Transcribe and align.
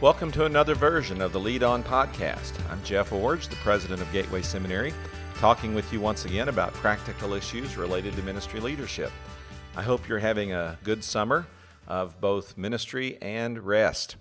Welcome 0.00 0.32
to 0.32 0.44
another 0.44 0.74
version 0.74 1.22
of 1.22 1.32
the 1.32 1.38
Lead 1.38 1.62
On 1.62 1.82
Podcast. 1.84 2.52
I'm 2.68 2.82
Jeff 2.82 3.10
Iorg, 3.10 3.48
the 3.48 3.54
president 3.56 4.02
of 4.02 4.12
Gateway 4.12 4.42
Seminary, 4.42 4.92
talking 5.36 5.72
with 5.72 5.90
you 5.92 6.00
once 6.00 6.24
again 6.24 6.48
about 6.48 6.74
practical 6.74 7.32
issues 7.32 7.76
related 7.76 8.14
to 8.16 8.22
ministry 8.22 8.58
leadership. 8.58 9.12
I 9.76 9.82
hope 9.82 10.08
you're 10.08 10.18
having 10.18 10.52
a 10.52 10.76
good 10.82 11.04
summer 11.04 11.46
of 11.86 12.20
both 12.20 12.58
ministry 12.58 13.16
and 13.22 13.60
rest. 13.60 14.16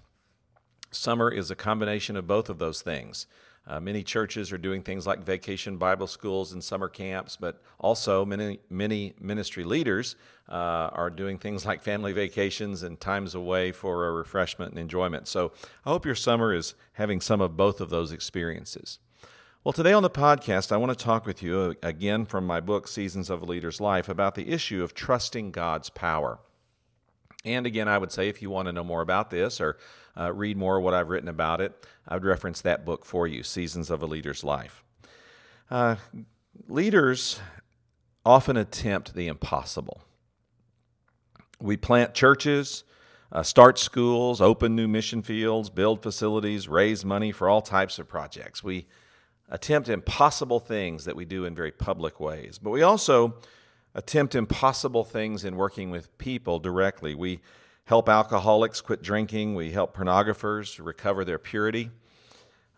Summer 0.91 1.31
is 1.31 1.49
a 1.49 1.55
combination 1.55 2.15
of 2.15 2.27
both 2.27 2.49
of 2.49 2.59
those 2.59 2.83
things. 2.83 3.25
Uh, 3.66 3.80
many 3.80 4.04
churches 4.04 4.52
are 4.52 4.57
doing 4.57 4.82
things 4.82 5.07
like 5.07 5.23
vacation 5.23 5.77
Bible 5.77 6.07
schools 6.07 6.52
and 6.52 6.61
summer 6.61 6.89
camps, 6.89 7.38
but 7.38 7.61
also 7.79 8.25
many, 8.25 8.59
many 8.70 9.14
ministry 9.21 9.64
leaders 9.64 10.18
uh, 10.50 10.89
are 10.91 11.09
doing 11.09 11.38
things 11.38 11.65
like 11.65 11.82
family 11.82 12.11
vacations 12.11 12.84
and 12.84 13.00
times 13.00 13.36
away 13.36 13.71
for 13.71 14.05
a 14.07 14.11
refreshment 14.11 14.71
and 14.71 14.79
enjoyment. 14.79 15.28
So 15.29 15.54
I 15.86 15.92
hope 15.92 16.06
your 16.06 16.15
summer 16.15 16.54
is 16.54 16.75
having 16.93 17.21
some 17.21 17.39
of 17.39 17.56
both 17.56 17.79
of 17.79 17.89
those 17.89 18.11
experiences. 18.11 19.00
Well, 19.64 19.71
today 19.71 19.93
on 19.93 20.04
the 20.04 20.09
podcast, 20.09 20.73
I 20.73 20.78
want 20.78 20.98
to 20.98 21.01
talk 21.01 21.25
with 21.25 21.42
you 21.42 21.78
again 21.82 22.25
from 22.25 22.45
my 22.45 22.59
book, 22.59 22.86
Seasons 22.86 23.29
of 23.29 23.42
a 23.42 23.45
Leader's 23.45 23.79
Life, 23.79 24.09
about 24.09 24.36
the 24.36 24.50
issue 24.50 24.84
of 24.84 24.93
trusting 24.93 25.51
God's 25.51 25.89
power. 25.89 26.39
And 27.46 27.65
again, 27.65 27.88
I 27.88 27.97
would 27.97 28.11
say 28.11 28.29
if 28.29 28.42
you 28.42 28.50
want 28.50 28.68
to 28.68 28.71
know 28.71 28.83
more 28.83 29.02
about 29.02 29.29
this 29.29 29.60
or 29.60 29.78
uh, 30.18 30.32
read 30.32 30.56
more 30.57 30.79
what 30.79 30.93
I've 30.93 31.10
written 31.10 31.28
about 31.28 31.60
it, 31.60 31.86
I 32.08 32.16
would 32.16 32.23
reference 32.23 32.61
that 32.61 32.86
book 32.86 33.06
for 33.06 33.28
you, 33.28 33.44
Seasons 33.44 33.89
of 33.89 34.02
a 34.02 34.06
Leader's 34.06 34.44
Life. 34.44 34.84
Uh, 35.70 35.98
leaders 36.67 37.39
often 38.25 38.56
attempt 38.56 39.14
the 39.14 39.28
impossible. 39.28 40.02
We 41.59 41.75
plant 41.75 42.14
churches, 42.14 42.84
uh, 43.31 43.44
start 43.44 43.78
schools, 43.78 44.39
open 44.39 44.75
new 44.75 44.88
mission 44.88 45.22
fields, 45.22 45.70
build 45.70 46.02
facilities, 46.02 46.70
raise 46.70 47.04
money 47.04 47.32
for 47.32 47.50
all 47.50 47.62
types 47.62 48.00
of 48.00 48.08
projects. 48.08 48.64
We 48.64 48.88
attempt 49.50 49.89
impossible 49.89 50.60
things 50.60 51.06
that 51.06 51.16
we 51.16 51.26
do 51.26 51.44
in 51.44 51.56
very 51.56 51.72
public 51.72 52.20
ways. 52.20 52.58
But 52.58 52.70
we 52.70 52.84
also 52.84 53.36
attempt 53.95 54.36
impossible 54.36 55.03
things 55.03 55.44
in 55.44 55.55
working 55.55 55.91
with 55.91 56.17
people 56.17 56.59
directly. 56.59 57.16
We 57.16 57.41
help 57.86 58.09
alcoholics 58.09 58.81
quit 58.81 59.02
drinking, 59.02 59.55
we 59.55 59.72
help 59.72 59.95
pornographers 59.95 60.83
recover 60.83 61.25
their 61.25 61.39
purity. 61.39 61.91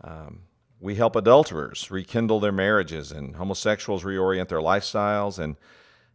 Um, 0.03 0.41
we 0.79 0.95
help 0.95 1.15
adulterers 1.15 1.89
rekindle 1.89 2.39
their 2.39 2.51
marriages 2.51 3.11
and 3.11 3.35
homosexuals 3.35 4.03
reorient 4.03 4.49
their 4.49 4.59
lifestyles. 4.59 5.39
And 5.39 5.55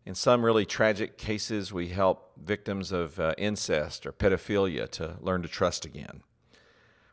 in 0.05 0.15
some 0.15 0.45
really 0.45 0.67
tragic 0.67 1.17
cases, 1.17 1.73
we 1.73 1.89
help 1.89 2.33
victims 2.43 2.93
of 2.93 3.19
uh, 3.19 3.35
incest 3.39 4.07
or 4.07 4.13
pedophilia 4.13 4.89
to 4.91 5.17
learn 5.21 5.43
to 5.43 5.49
trust 5.49 5.85
again. 5.85 6.23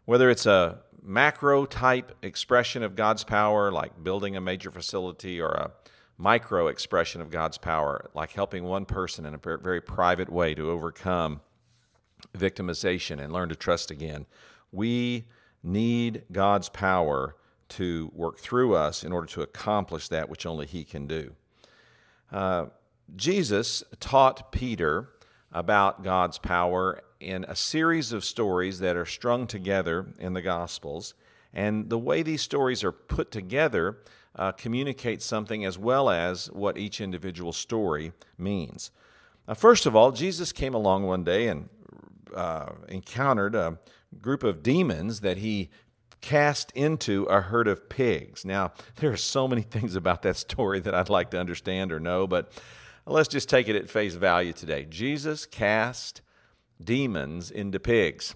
Whether 0.06 0.30
it's 0.30 0.46
a 0.46 0.80
macro 1.02 1.66
type 1.66 2.16
expression 2.22 2.84
of 2.84 2.96
God's 2.96 3.24
power, 3.24 3.72
like 3.72 4.04
building 4.04 4.36
a 4.36 4.42
major 4.42 4.72
facility, 4.72 5.40
or 5.42 5.50
a 5.50 5.72
micro 6.18 6.68
expression 6.68 7.22
of 7.22 7.30
God's 7.30 7.58
power, 7.58 8.10
like 8.14 8.32
helping 8.32 8.64
one 8.64 8.86
person 8.86 9.26
in 9.26 9.34
a 9.34 9.58
very 9.58 9.82
private 9.82 10.32
way 10.32 10.56
to 10.56 10.70
overcome 10.70 11.42
victimization 12.36 13.22
and 13.22 13.32
learn 13.32 13.50
to 13.50 13.56
trust 13.56 13.92
again. 13.92 14.26
We 14.72 15.26
need 15.64 16.24
God's 16.32 16.70
power 16.70 17.36
to 17.70 18.12
work 18.14 18.40
through 18.40 18.76
us 18.76 19.04
in 19.04 19.12
order 19.12 19.28
to 19.28 19.42
accomplish 19.42 20.08
that 20.08 20.30
which 20.30 20.46
only 20.46 20.66
He 20.66 20.84
can 20.84 21.06
do. 21.06 21.36
Uh, 22.32 22.68
Jesus 23.16 23.84
taught 24.00 24.52
Peter 24.52 25.10
about 25.52 26.04
God's 26.04 26.38
power 26.40 27.02
in 27.20 27.46
a 27.48 27.56
series 27.56 28.12
of 28.12 28.24
stories 28.24 28.80
that 28.80 28.96
are 28.96 29.06
strung 29.06 29.48
together 29.48 30.08
in 30.20 30.34
the 30.34 30.42
Gospels. 30.42 31.14
And 31.54 31.90
the 31.90 31.98
way 31.98 32.22
these 32.22 32.42
stories 32.42 32.84
are 32.84 32.92
put 32.92 33.32
together 33.32 33.98
uh, 34.38 34.52
something 35.20 35.66
as 35.66 35.78
well 35.78 36.10
as 36.10 36.52
what 36.52 36.78
each 36.78 37.02
individual 37.02 37.52
story 37.52 38.12
means. 38.38 38.92
Uh, 39.48 39.54
first 39.54 39.86
of 39.86 39.96
all, 39.96 40.12
Jesus 40.12 40.52
came 40.52 40.74
along 40.74 41.04
one 41.04 41.24
day 41.24 41.48
and 41.48 41.70
uh, 42.36 42.72
encountered 42.88 43.56
a 43.56 43.80
group 44.22 44.44
of 44.44 44.62
demons 44.62 45.22
that 45.22 45.38
he 45.38 45.70
cast 46.22 46.72
into 46.72 47.24
a 47.26 47.42
herd 47.42 47.68
of 47.68 47.90
pigs. 47.90 48.44
Now, 48.44 48.74
there 48.98 49.12
are 49.12 49.18
so 49.18 49.48
many 49.48 49.62
things 49.62 49.96
about 49.96 50.22
that 50.24 50.36
story 50.36 50.80
that 50.82 50.94
I'd 50.94 51.10
like 51.10 51.32
to 51.32 51.40
understand 51.40 51.92
or 51.92 52.00
know, 52.00 52.28
but 52.28 52.52
let's 53.06 53.30
just 53.30 53.50
take 53.50 53.68
it 53.68 53.76
at 53.76 53.90
face 53.90 54.16
value 54.16 54.54
today. 54.54 54.86
Jesus 54.90 55.46
cast 55.46 56.22
demons 56.84 57.50
into 57.50 57.80
pigs. 57.80 58.36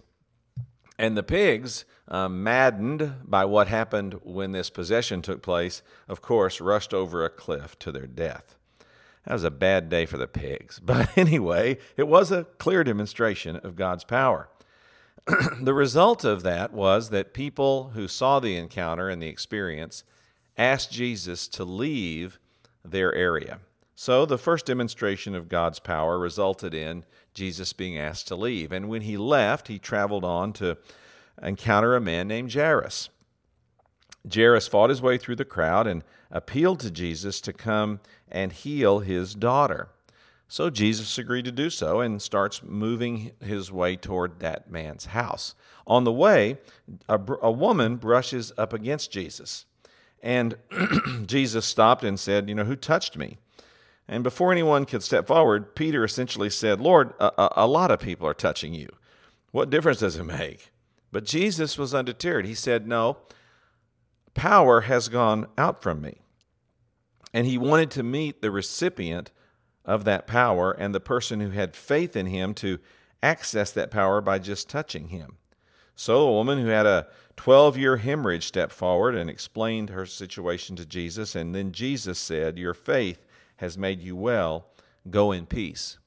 And 0.98 1.18
the 1.18 1.24
pigs, 1.24 1.86
uh, 2.08 2.30
maddened 2.30 3.14
by 3.24 3.46
what 3.46 3.68
happened 3.68 4.20
when 4.24 4.52
this 4.52 4.70
possession 4.70 5.22
took 5.22 5.42
place, 5.42 5.82
of 6.08 6.22
course, 6.22 6.62
rushed 6.62 6.94
over 6.94 7.24
a 7.24 7.30
cliff 7.30 7.78
to 7.80 7.92
their 7.92 8.08
death. 8.08 8.56
That 9.26 9.34
was 9.34 9.44
a 9.44 9.52
bad 9.52 9.90
day 9.90 10.06
for 10.06 10.18
the 10.18 10.28
pigs. 10.28 10.80
But 10.84 11.18
anyway, 11.18 11.78
it 11.98 12.08
was 12.08 12.32
a 12.32 12.46
clear 12.58 12.84
demonstration 12.84 13.56
of 13.58 13.76
God's 13.76 14.04
power. 14.04 14.50
the 15.62 15.74
result 15.74 16.24
of 16.24 16.44
that 16.44 16.74
was 16.74 17.10
that 17.10 17.34
people 17.34 17.92
who 17.94 18.08
saw 18.08 18.40
the 18.40 18.56
encounter 18.56 19.10
and 19.10 19.22
the 19.22 19.28
experience 19.28 20.04
asked 20.58 20.92
Jesus 20.92 21.48
to 21.50 21.64
leave 21.64 22.40
their 22.84 23.14
area. 23.14 23.60
So 23.96 24.26
the 24.26 24.40
first 24.40 24.66
demonstration 24.66 25.36
of 25.36 25.48
God's 25.48 25.80
power 25.80 26.18
resulted 26.18 26.74
in 26.74 27.06
Jesus 27.34 27.74
being 27.74 27.98
asked 27.98 28.28
to 28.28 28.36
leave. 28.36 28.72
And 28.72 28.90
when 28.90 29.02
he 29.02 29.18
left, 29.18 29.68
he 29.68 29.80
traveled 29.80 30.24
on 30.24 30.54
to 30.54 30.78
encounter 31.42 31.96
a 31.96 32.02
man 32.02 32.28
named 32.28 32.54
Jairus. 32.54 33.10
Jairus 34.32 34.68
fought 34.68 34.90
his 34.90 35.02
way 35.02 35.18
through 35.18 35.38
the 35.38 35.46
crowd 35.46 35.88
and 35.88 36.04
appealed 36.30 36.80
to 36.82 36.92
Jesus 36.92 37.42
to 37.42 37.54
come 37.54 38.00
and 38.32 38.52
heal 38.52 39.00
his 39.00 39.34
daughter. 39.34 39.90
So 40.48 40.70
Jesus 40.70 41.18
agreed 41.18 41.46
to 41.46 41.52
do 41.52 41.70
so 41.70 42.02
and 42.02 42.22
starts 42.22 42.62
moving 42.62 43.32
his 43.40 43.72
way 43.72 43.96
toward 43.96 44.40
that 44.40 44.70
man's 44.70 45.06
house. 45.06 45.56
On 45.88 46.04
the 46.04 46.12
way, 46.12 46.58
a, 47.08 47.20
a 47.42 47.52
woman 47.52 47.96
brushes 47.96 48.52
up 48.58 48.74
against 48.74 49.12
Jesus. 49.12 49.66
And 50.22 50.56
Jesus 51.26 51.66
stopped 51.66 52.04
and 52.04 52.20
said, 52.20 52.50
You 52.50 52.56
know, 52.56 52.66
who 52.66 52.76
touched 52.76 53.18
me? 53.18 53.38
And 54.12 54.26
before 54.26 54.52
anyone 54.52 54.84
could 54.84 55.04
step 55.04 55.26
forward, 55.26 55.74
Peter 55.74 56.04
essentially 56.04 56.50
said, 56.50 56.82
Lord, 56.82 57.14
a, 57.18 57.50
a, 57.56 57.66
lot 57.66 57.92
of 57.92 58.02
people 58.02 58.28
are 58.28 58.34
touching 58.34 58.74
you. 58.74 58.90
What 59.52 59.70
difference 59.70 60.00
does 60.00 60.18
it 60.18 60.26
make? 60.26 60.74
But 61.14 61.24
Jesus 61.24 61.78
was 61.78 61.96
undeterred. 61.96 62.46
He 62.46 62.54
said, 62.54 62.86
No, 62.86 63.20
power 64.34 64.82
has 64.82 65.08
gone 65.08 65.48
out 65.58 65.82
from 65.82 66.02
me. 66.02 66.18
And 67.34 67.48
he 67.48 67.58
wanted 67.58 67.90
to 67.92 68.04
meet 68.04 68.42
the 68.42 68.52
recipient 68.52 69.32
of 69.86 70.04
that 70.04 70.28
power 70.28 70.72
and 70.74 70.94
the 70.94 71.00
person 71.00 71.40
who 71.40 71.52
had 71.52 71.74
faith 71.74 72.18
in 72.18 72.26
him 72.26 72.54
to 72.56 72.80
access 73.24 73.72
that 73.72 73.92
power 73.92 74.20
by 74.20 74.40
just 74.40 74.68
touching 74.68 75.08
him. 75.08 75.38
So 75.96 76.28
a 76.28 76.34
woman 76.34 76.60
who 76.60 76.68
had 76.68 76.86
a 76.86 77.08
12 77.38 77.78
year 77.78 77.96
hemorrhage 77.96 78.46
stepped 78.46 78.74
forward 78.74 79.16
and 79.16 79.30
explained 79.30 79.90
her 79.90 80.06
situation 80.06 80.76
to 80.76 80.86
Jesus. 80.86 81.34
And 81.34 81.56
then 81.56 81.72
Jesus 81.72 82.20
said, 82.20 82.58
Your 82.60 82.74
faith 82.74 83.26
has 83.62 83.78
made 83.78 84.02
you 84.02 84.16
well. 84.16 84.68
Go 85.10 85.32
in 85.32 85.46
peace. 85.46 85.98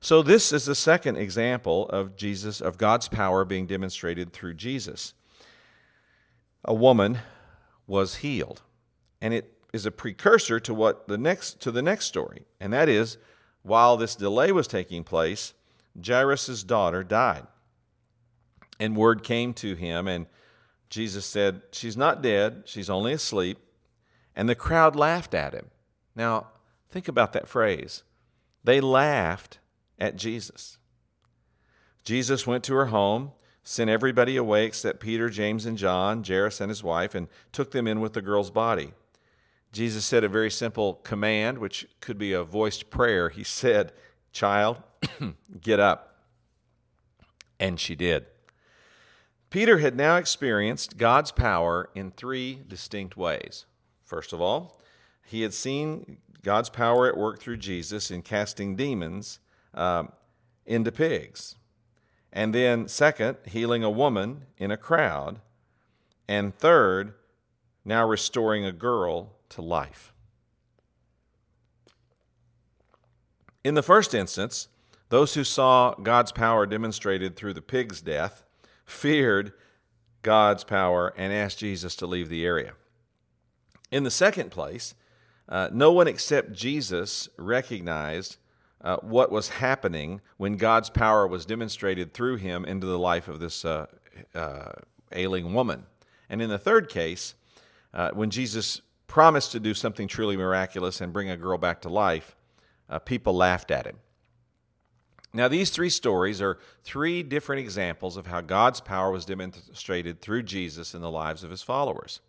So, 0.00 0.22
this 0.22 0.52
is 0.52 0.66
the 0.66 0.74
second 0.74 1.16
example 1.16 1.88
of 1.88 2.16
Jesus, 2.16 2.60
of 2.60 2.78
God's 2.78 3.08
power 3.08 3.44
being 3.44 3.66
demonstrated 3.66 4.32
through 4.32 4.54
Jesus. 4.54 5.14
A 6.64 6.74
woman 6.74 7.18
was 7.86 8.16
healed. 8.16 8.62
And 9.20 9.34
it 9.34 9.54
is 9.72 9.86
a 9.86 9.90
precursor 9.90 10.60
to 10.60 10.72
what 10.72 11.08
the 11.08 11.18
next 11.18 11.60
to 11.62 11.70
the 11.70 11.82
next 11.82 12.04
story, 12.04 12.44
and 12.60 12.72
that 12.72 12.88
is 12.88 13.18
while 13.62 13.96
this 13.96 14.14
delay 14.14 14.52
was 14.52 14.68
taking 14.68 15.02
place, 15.02 15.54
Jairus' 16.06 16.62
daughter 16.62 17.02
died. 17.02 17.46
And 18.78 18.94
word 18.94 19.24
came 19.24 19.54
to 19.54 19.74
him, 19.74 20.06
and 20.06 20.26
Jesus 20.90 21.24
said, 21.24 21.62
She's 21.72 21.96
not 21.96 22.22
dead, 22.22 22.64
she's 22.66 22.90
only 22.90 23.14
asleep. 23.14 23.58
And 24.36 24.48
the 24.48 24.54
crowd 24.54 24.94
laughed 24.94 25.32
at 25.32 25.54
him. 25.54 25.70
Now, 26.14 26.48
think 26.94 27.08
about 27.08 27.32
that 27.32 27.48
phrase. 27.48 28.04
They 28.62 28.80
laughed 28.80 29.58
at 29.98 30.14
Jesus. 30.14 30.78
Jesus 32.04 32.46
went 32.46 32.62
to 32.64 32.74
her 32.74 32.86
home, 32.86 33.32
sent 33.64 33.90
everybody 33.90 34.36
away 34.36 34.64
except 34.64 35.00
Peter, 35.00 35.28
James, 35.28 35.66
and 35.66 35.76
John, 35.76 36.22
Jairus 36.22 36.60
and 36.60 36.70
his 36.70 36.84
wife, 36.84 37.16
and 37.16 37.26
took 37.50 37.72
them 37.72 37.88
in 37.88 38.00
with 38.00 38.12
the 38.12 38.22
girl's 38.22 38.52
body. 38.52 38.92
Jesus 39.72 40.04
said 40.04 40.22
a 40.22 40.28
very 40.28 40.52
simple 40.52 40.94
command, 41.02 41.58
which 41.58 41.84
could 41.98 42.16
be 42.16 42.32
a 42.32 42.44
voiced 42.44 42.90
prayer. 42.90 43.28
He 43.28 43.42
said, 43.42 43.90
Child, 44.30 44.80
get 45.60 45.80
up. 45.80 46.16
And 47.58 47.80
she 47.80 47.96
did. 47.96 48.26
Peter 49.50 49.78
had 49.78 49.96
now 49.96 50.14
experienced 50.14 50.96
God's 50.96 51.32
power 51.32 51.90
in 51.96 52.12
three 52.12 52.60
distinct 52.68 53.16
ways. 53.16 53.66
First 54.04 54.32
of 54.32 54.40
all, 54.40 54.80
he 55.24 55.42
had 55.42 55.54
seen 55.54 56.18
God's 56.44 56.70
power 56.70 57.08
at 57.08 57.16
work 57.16 57.40
through 57.40 57.56
Jesus 57.56 58.10
in 58.10 58.22
casting 58.22 58.76
demons 58.76 59.40
um, 59.74 60.12
into 60.64 60.92
pigs. 60.92 61.56
And 62.32 62.54
then, 62.54 62.86
second, 62.86 63.38
healing 63.44 63.82
a 63.82 63.90
woman 63.90 64.44
in 64.56 64.70
a 64.70 64.76
crowd. 64.76 65.40
And 66.28 66.54
third, 66.54 67.14
now 67.84 68.06
restoring 68.06 68.64
a 68.64 68.72
girl 68.72 69.32
to 69.50 69.62
life. 69.62 70.12
In 73.62 73.74
the 73.74 73.82
first 73.82 74.14
instance, 74.14 74.68
those 75.08 75.34
who 75.34 75.44
saw 75.44 75.94
God's 75.94 76.32
power 76.32 76.66
demonstrated 76.66 77.36
through 77.36 77.54
the 77.54 77.62
pig's 77.62 78.00
death 78.00 78.44
feared 78.84 79.52
God's 80.22 80.64
power 80.64 81.14
and 81.16 81.32
asked 81.32 81.58
Jesus 81.58 81.94
to 81.96 82.06
leave 82.06 82.28
the 82.28 82.44
area. 82.44 82.72
In 83.90 84.02
the 84.02 84.10
second 84.10 84.50
place, 84.50 84.94
uh, 85.48 85.68
no 85.72 85.92
one 85.92 86.08
except 86.08 86.52
Jesus 86.52 87.28
recognized 87.36 88.38
uh, 88.80 88.96
what 88.98 89.30
was 89.32 89.48
happening 89.48 90.20
when 90.36 90.56
God's 90.56 90.90
power 90.90 91.26
was 91.26 91.46
demonstrated 91.46 92.12
through 92.12 92.36
him 92.36 92.64
into 92.64 92.86
the 92.86 92.98
life 92.98 93.28
of 93.28 93.40
this 93.40 93.64
uh, 93.64 93.86
uh 94.34 94.72
ailing 95.12 95.54
woman. 95.54 95.86
And 96.28 96.42
in 96.42 96.50
the 96.50 96.58
third 96.58 96.88
case, 96.88 97.34
uh, 97.92 98.10
when 98.12 98.30
Jesus 98.30 98.80
promised 99.06 99.52
to 99.52 99.60
do 99.60 99.74
something 99.74 100.08
truly 100.08 100.36
miraculous 100.36 101.00
and 101.00 101.12
bring 101.12 101.30
a 101.30 101.36
girl 101.36 101.58
back 101.58 101.80
to 101.82 101.88
life, 101.88 102.34
uh, 102.88 102.98
people 102.98 103.34
laughed 103.34 103.70
at 103.70 103.86
him. 103.86 103.98
Now, 105.32 105.48
these 105.48 105.70
three 105.70 105.90
stories 105.90 106.40
are 106.40 106.58
three 106.84 107.24
different 107.24 107.60
examples 107.60 108.16
of 108.16 108.26
how 108.26 108.40
God's 108.40 108.80
power 108.80 109.10
was 109.10 109.24
demonstrated 109.24 110.20
through 110.20 110.44
Jesus 110.44 110.94
in 110.94 111.00
the 111.00 111.10
lives 111.10 111.42
of 111.42 111.50
his 111.50 111.62
followers. 111.62 112.20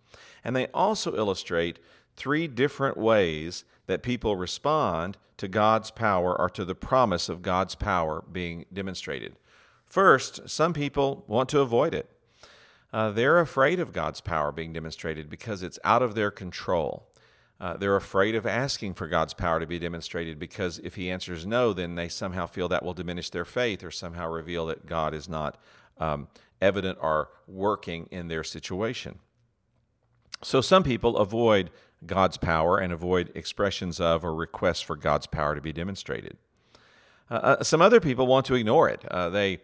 And 0.43 0.55
they 0.55 0.67
also 0.67 1.15
illustrate 1.15 1.79
three 2.15 2.47
different 2.47 2.97
ways 2.97 3.63
that 3.87 4.03
people 4.03 4.35
respond 4.35 5.17
to 5.37 5.47
God's 5.47 5.91
power 5.91 6.39
or 6.39 6.49
to 6.49 6.65
the 6.65 6.75
promise 6.75 7.29
of 7.29 7.41
God's 7.41 7.75
power 7.75 8.23
being 8.31 8.65
demonstrated. 8.71 9.35
First, 9.85 10.49
some 10.49 10.73
people 10.73 11.23
want 11.27 11.49
to 11.49 11.59
avoid 11.59 11.93
it. 11.93 12.09
Uh, 12.93 13.11
they're 13.11 13.39
afraid 13.39 13.79
of 13.79 13.91
God's 13.91 14.21
power 14.21 14.51
being 14.51 14.71
demonstrated 14.71 15.29
because 15.29 15.61
it's 15.61 15.79
out 15.83 16.01
of 16.01 16.15
their 16.15 16.31
control. 16.31 17.07
Uh, 17.59 17.77
they're 17.77 17.95
afraid 17.95 18.35
of 18.35 18.45
asking 18.45 18.93
for 18.93 19.07
God's 19.07 19.33
power 19.33 19.59
to 19.59 19.67
be 19.67 19.79
demonstrated 19.79 20.39
because 20.39 20.79
if 20.79 20.95
He 20.95 21.09
answers 21.09 21.45
no, 21.45 21.73
then 21.73 21.95
they 21.95 22.07
somehow 22.09 22.45
feel 22.45 22.67
that 22.69 22.83
will 22.83 22.93
diminish 22.93 23.29
their 23.29 23.45
faith 23.45 23.83
or 23.83 23.91
somehow 23.91 24.29
reveal 24.29 24.65
that 24.67 24.85
God 24.85 25.13
is 25.13 25.29
not 25.29 25.57
um, 25.97 26.27
evident 26.61 26.97
or 27.01 27.29
working 27.47 28.07
in 28.11 28.27
their 28.27 28.43
situation. 28.43 29.19
So 30.41 30.61
some 30.61 30.83
people 30.83 31.17
avoid 31.17 31.71
God's 32.05 32.37
power 32.37 32.77
and 32.77 32.91
avoid 32.93 33.31
expressions 33.35 33.99
of 33.99 34.23
or 34.23 34.33
requests 34.33 34.81
for 34.81 34.95
God's 34.95 35.27
power 35.27 35.55
to 35.55 35.61
be 35.61 35.73
demonstrated. 35.73 36.37
Uh, 37.29 37.33
uh 37.33 37.63
some 37.63 37.81
other 37.81 37.99
people 37.99 38.27
want 38.27 38.45
to 38.47 38.55
ignore 38.55 38.89
it. 38.89 39.03
Uh, 39.09 39.29
they 39.29 39.59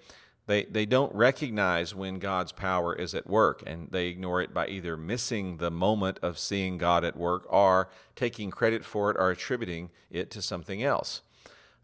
they, 0.47 0.65
they 0.65 0.85
don't 0.85 1.13
recognize 1.13 1.93
when 1.93 2.19
God's 2.19 2.51
power 2.51 2.93
is 2.95 3.13
at 3.13 3.27
work, 3.27 3.63
and 3.65 3.89
they 3.91 4.07
ignore 4.07 4.41
it 4.41 4.53
by 4.53 4.67
either 4.67 4.97
missing 4.97 5.57
the 5.57 5.71
moment 5.71 6.19
of 6.21 6.39
seeing 6.39 6.77
God 6.77 7.05
at 7.05 7.15
work 7.15 7.45
or 7.47 7.89
taking 8.15 8.49
credit 8.49 8.83
for 8.83 9.11
it 9.11 9.17
or 9.17 9.29
attributing 9.29 9.91
it 10.09 10.31
to 10.31 10.41
something 10.41 10.83
else. 10.83 11.21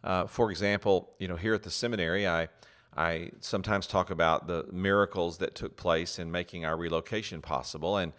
Uh, 0.03 0.25
for 0.25 0.49
example, 0.51 1.13
you 1.19 1.27
know, 1.27 1.35
here 1.35 1.53
at 1.53 1.63
the 1.63 1.69
seminary, 1.69 2.27
I, 2.27 2.49
I 2.95 3.31
sometimes 3.41 3.87
talk 3.87 4.09
about 4.09 4.47
the 4.47 4.65
miracles 4.71 5.37
that 5.37 5.53
took 5.53 5.77
place 5.77 6.17
in 6.17 6.31
making 6.31 6.65
our 6.65 6.75
relocation 6.75 7.41
possible. 7.41 7.97
And 7.97 8.11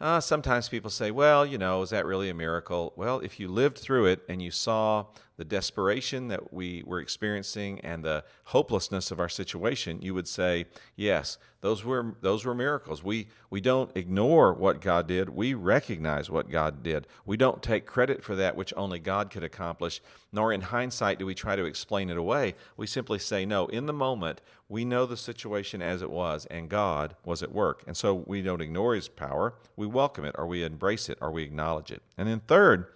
uh, 0.00 0.20
sometimes 0.20 0.68
people 0.68 0.90
say, 0.90 1.10
well, 1.10 1.44
you 1.44 1.58
know, 1.58 1.82
is 1.82 1.90
that 1.90 2.06
really 2.06 2.28
a 2.28 2.34
miracle? 2.34 2.92
Well, 2.96 3.20
if 3.20 3.40
you 3.40 3.48
lived 3.48 3.78
through 3.78 4.06
it 4.06 4.22
and 4.28 4.40
you 4.40 4.50
saw 4.50 5.06
the 5.38 5.44
desperation 5.44 6.26
that 6.28 6.52
we 6.52 6.82
were 6.84 6.98
experiencing 6.98 7.78
and 7.80 8.04
the 8.04 8.24
hopelessness 8.46 9.12
of 9.12 9.20
our 9.20 9.28
situation, 9.28 10.02
you 10.02 10.12
would 10.12 10.26
say, 10.26 10.66
yes, 10.96 11.38
those 11.60 11.84
were, 11.84 12.16
those 12.20 12.44
were 12.44 12.56
miracles. 12.56 13.04
We, 13.04 13.28
we 13.48 13.60
don't 13.60 13.96
ignore 13.96 14.52
what 14.52 14.80
God 14.80 15.06
did, 15.06 15.28
we 15.28 15.54
recognize 15.54 16.28
what 16.28 16.50
God 16.50 16.82
did. 16.82 17.06
We 17.24 17.36
don't 17.36 17.62
take 17.62 17.86
credit 17.86 18.24
for 18.24 18.34
that 18.34 18.56
which 18.56 18.74
only 18.76 18.98
God 18.98 19.30
could 19.30 19.44
accomplish, 19.44 20.00
nor 20.32 20.52
in 20.52 20.60
hindsight 20.60 21.20
do 21.20 21.26
we 21.26 21.36
try 21.36 21.54
to 21.54 21.64
explain 21.64 22.10
it 22.10 22.16
away. 22.16 22.56
We 22.76 22.88
simply 22.88 23.20
say, 23.20 23.46
no, 23.46 23.68
in 23.68 23.86
the 23.86 23.92
moment, 23.92 24.40
we 24.68 24.84
know 24.84 25.06
the 25.06 25.16
situation 25.16 25.80
as 25.80 26.02
it 26.02 26.10
was, 26.10 26.46
and 26.46 26.68
God 26.68 27.14
was 27.24 27.44
at 27.44 27.52
work. 27.52 27.84
And 27.86 27.96
so 27.96 28.24
we 28.26 28.42
don't 28.42 28.60
ignore 28.60 28.96
his 28.96 29.08
power, 29.08 29.54
we 29.76 29.86
welcome 29.86 30.24
it, 30.24 30.34
or 30.36 30.48
we 30.48 30.64
embrace 30.64 31.08
it, 31.08 31.18
or 31.20 31.30
we 31.30 31.44
acknowledge 31.44 31.92
it. 31.92 32.02
And 32.18 32.28
then, 32.28 32.40
third, 32.40 32.86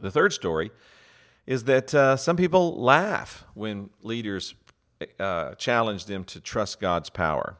the 0.00 0.10
third 0.10 0.32
story 0.32 0.72
is 1.46 1.64
that 1.64 1.94
uh, 1.94 2.16
some 2.16 2.36
people 2.36 2.80
laugh 2.80 3.44
when 3.54 3.90
leaders 4.02 4.54
uh, 5.18 5.54
challenge 5.54 6.06
them 6.06 6.24
to 6.24 6.40
trust 6.40 6.80
God's 6.80 7.10
power. 7.10 7.56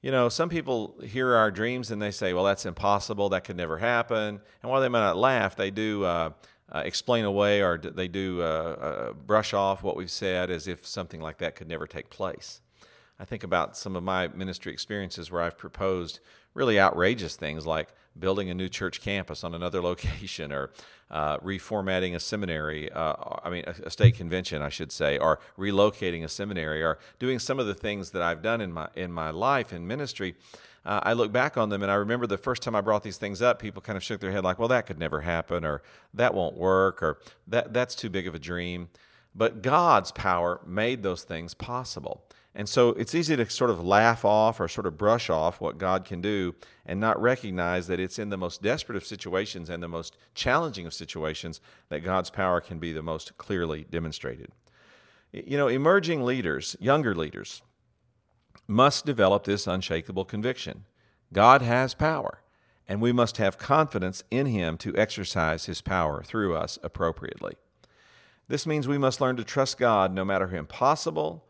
You 0.00 0.12
know, 0.12 0.28
some 0.28 0.48
people 0.48 0.94
hear 1.02 1.34
our 1.34 1.50
dreams 1.50 1.90
and 1.90 2.00
they 2.00 2.12
say, 2.12 2.32
well, 2.32 2.44
that's 2.44 2.64
impossible, 2.64 3.30
that 3.30 3.44
could 3.44 3.56
never 3.56 3.78
happen. 3.78 4.40
And 4.62 4.70
while 4.70 4.80
they 4.80 4.88
might 4.88 5.00
not 5.00 5.16
laugh, 5.16 5.56
they 5.56 5.70
do. 5.70 6.04
Uh, 6.04 6.30
uh, 6.70 6.82
explain 6.84 7.24
away 7.24 7.62
or 7.62 7.78
they 7.78 8.08
do 8.08 8.42
uh, 8.42 8.44
uh, 8.44 9.12
brush 9.12 9.54
off 9.54 9.82
what 9.82 9.96
we've 9.96 10.10
said 10.10 10.50
as 10.50 10.68
if 10.68 10.86
something 10.86 11.20
like 11.20 11.38
that 11.38 11.56
could 11.56 11.68
never 11.68 11.86
take 11.86 12.10
place. 12.10 12.60
I 13.18 13.24
think 13.24 13.42
about 13.42 13.76
some 13.76 13.96
of 13.96 14.02
my 14.02 14.28
ministry 14.28 14.72
experiences 14.72 15.30
where 15.30 15.42
I've 15.42 15.58
proposed 15.58 16.20
really 16.58 16.78
outrageous 16.78 17.36
things 17.36 17.66
like 17.66 17.88
building 18.18 18.50
a 18.50 18.54
new 18.54 18.68
church 18.68 19.00
campus 19.00 19.44
on 19.44 19.54
another 19.54 19.80
location 19.90 20.52
or 20.52 20.70
uh, 21.10 21.38
reformatting 21.38 22.14
a 22.14 22.20
seminary, 22.20 22.92
uh, 22.92 23.14
I 23.42 23.48
mean, 23.48 23.64
a, 23.66 23.86
a, 23.86 23.90
state 23.90 24.16
convention, 24.16 24.60
I 24.60 24.68
should 24.68 24.92
say, 24.92 25.16
or 25.16 25.38
relocating 25.56 26.22
a 26.22 26.28
seminary 26.28 26.82
or 26.82 26.98
doing 27.18 27.38
some 27.38 27.58
of 27.58 27.66
the 27.66 27.74
things 27.74 28.10
that 28.10 28.20
I've 28.20 28.42
done 28.42 28.60
in 28.60 28.72
my, 28.72 28.88
in 28.94 29.10
my 29.10 29.30
life 29.30 29.72
in 29.72 29.86
ministry 29.86 30.34
uh, 30.88 31.00
I 31.02 31.12
look 31.12 31.32
back 31.32 31.58
on 31.58 31.68
them 31.68 31.82
and 31.82 31.92
I 31.92 31.96
remember 31.96 32.26
the 32.26 32.38
first 32.38 32.62
time 32.62 32.74
I 32.74 32.80
brought 32.80 33.02
these 33.02 33.18
things 33.18 33.42
up, 33.42 33.58
people 33.58 33.82
kind 33.82 33.96
of 33.96 34.02
shook 34.02 34.20
their 34.20 34.32
head 34.32 34.42
like, 34.42 34.58
well, 34.58 34.68
that 34.68 34.86
could 34.86 34.98
never 34.98 35.20
happen, 35.20 35.62
or 35.64 35.82
that 36.14 36.32
won't 36.32 36.56
work, 36.56 37.02
or 37.02 37.18
that, 37.46 37.74
that's 37.74 37.94
too 37.94 38.08
big 38.08 38.26
of 38.26 38.34
a 38.34 38.38
dream. 38.38 38.88
But 39.34 39.60
God's 39.60 40.12
power 40.12 40.60
made 40.66 41.02
those 41.02 41.24
things 41.24 41.52
possible. 41.52 42.24
And 42.54 42.68
so 42.68 42.90
it's 42.90 43.14
easy 43.14 43.36
to 43.36 43.48
sort 43.48 43.70
of 43.70 43.84
laugh 43.84 44.24
off 44.24 44.58
or 44.58 44.68
sort 44.68 44.86
of 44.86 44.98
brush 44.98 45.30
off 45.30 45.60
what 45.60 45.78
God 45.78 46.04
can 46.04 46.20
do 46.20 46.54
and 46.84 46.98
not 46.98 47.20
recognize 47.20 47.86
that 47.86 48.00
it's 48.00 48.18
in 48.18 48.30
the 48.30 48.36
most 48.36 48.62
desperate 48.62 48.96
of 48.96 49.06
situations 49.06 49.70
and 49.70 49.82
the 49.82 49.88
most 49.88 50.16
challenging 50.34 50.86
of 50.86 50.94
situations 50.94 51.60
that 51.88 52.00
God's 52.00 52.30
power 52.30 52.60
can 52.60 52.78
be 52.78 52.92
the 52.92 53.02
most 53.02 53.36
clearly 53.38 53.86
demonstrated. 53.90 54.50
You 55.32 55.56
know, 55.56 55.68
emerging 55.68 56.24
leaders, 56.24 56.74
younger 56.80 57.14
leaders, 57.14 57.62
must 58.66 59.06
develop 59.06 59.44
this 59.44 59.66
unshakable 59.66 60.24
conviction 60.24 60.84
God 61.32 61.60
has 61.60 61.94
power, 61.94 62.40
and 62.88 63.02
we 63.02 63.12
must 63.12 63.36
have 63.36 63.58
confidence 63.58 64.24
in 64.30 64.46
Him 64.46 64.78
to 64.78 64.96
exercise 64.96 65.66
His 65.66 65.82
power 65.82 66.22
through 66.22 66.56
us 66.56 66.78
appropriately. 66.82 67.54
This 68.48 68.66
means 68.66 68.88
we 68.88 68.96
must 68.96 69.20
learn 69.20 69.36
to 69.36 69.44
trust 69.44 69.78
God 69.78 70.14
no 70.14 70.24
matter 70.24 70.48
how 70.48 70.56
impossible, 70.56 71.44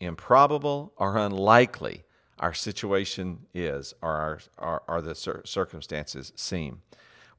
improbable, 0.00 0.92
or 0.96 1.16
unlikely 1.16 2.04
our 2.38 2.52
situation 2.52 3.46
is 3.54 3.94
or, 4.02 4.40
our, 4.58 4.82
or, 4.88 5.00
the 5.00 5.14
circumstances 5.44 6.32
seem. 6.36 6.82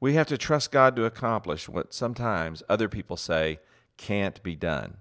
We 0.00 0.14
have 0.14 0.26
to 0.28 0.38
trust 0.38 0.72
God 0.72 0.96
to 0.96 1.04
accomplish 1.04 1.68
what 1.68 1.92
sometimes 1.92 2.62
other 2.68 2.88
people 2.88 3.16
say 3.16 3.60
can't 3.96 4.42
be 4.42 4.56
done. 4.56 4.96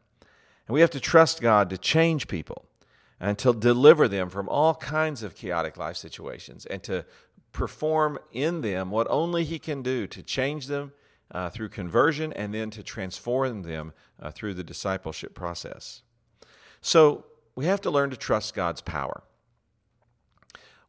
And 0.68 0.74
we 0.74 0.82
have 0.82 0.90
to 0.92 1.00
trust 1.00 1.42
God 1.42 1.70
to 1.70 1.78
change 1.78 2.28
people 2.28 2.66
and 3.20 3.38
to 3.40 3.54
deliver 3.54 4.08
them 4.08 4.30
from 4.30 4.50
all 4.50 4.76
kinds 4.76 5.24
of 5.24 5.36
chaotic 5.36 5.78
life 5.78 5.98
situations 5.98 6.66
and 6.66 6.84
to 6.84 7.06
perform 7.52 8.20
in 8.32 8.62
them 8.62 8.92
what 8.92 9.08
only 9.10 9.44
He 9.46 9.60
can 9.60 9.82
do 9.82 10.08
to 10.08 10.22
change 10.22 10.68
them 10.68 10.92
uh, 11.32 11.50
through 11.50 11.70
conversion 11.70 12.34
and 12.34 12.54
then 12.54 12.70
to 12.72 12.84
transform 12.84 13.64
them 13.64 13.94
uh, 14.22 14.32
through 14.32 14.54
the 14.54 14.64
discipleship 14.64 15.34
process. 15.34 16.02
So 16.82 17.26
we 17.56 17.66
have 17.66 17.82
to 17.82 17.92
learn 17.92 18.10
to 18.10 18.18
trust 18.18 18.54
God's 18.54 18.82
power. 18.82 19.24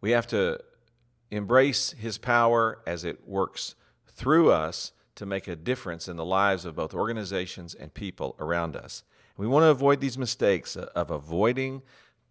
We 0.01 0.11
have 0.11 0.27
to 0.29 0.61
embrace 1.31 1.93
His 1.93 2.19
power 2.19 2.81
as 2.87 3.05
it 3.05 3.27
works 3.27 3.75
through 4.09 4.51
us 4.51 4.93
to 5.15 5.27
make 5.27 5.49
a 5.49 5.57
difference 5.57 6.09
in 6.09 6.17
the 6.17 6.25
lives 6.25 6.65
of 6.65 6.77
both 6.77 6.95
organizations 6.95 7.75
and 7.75 7.93
people 7.95 8.37
around 8.39 8.77
us. 8.77 9.03
We 9.37 9.47
want 9.47 9.65
to 9.65 9.71
avoid 9.71 10.01
these 10.01 10.19
mistakes 10.19 10.77
of 10.77 11.11
avoiding 11.11 11.83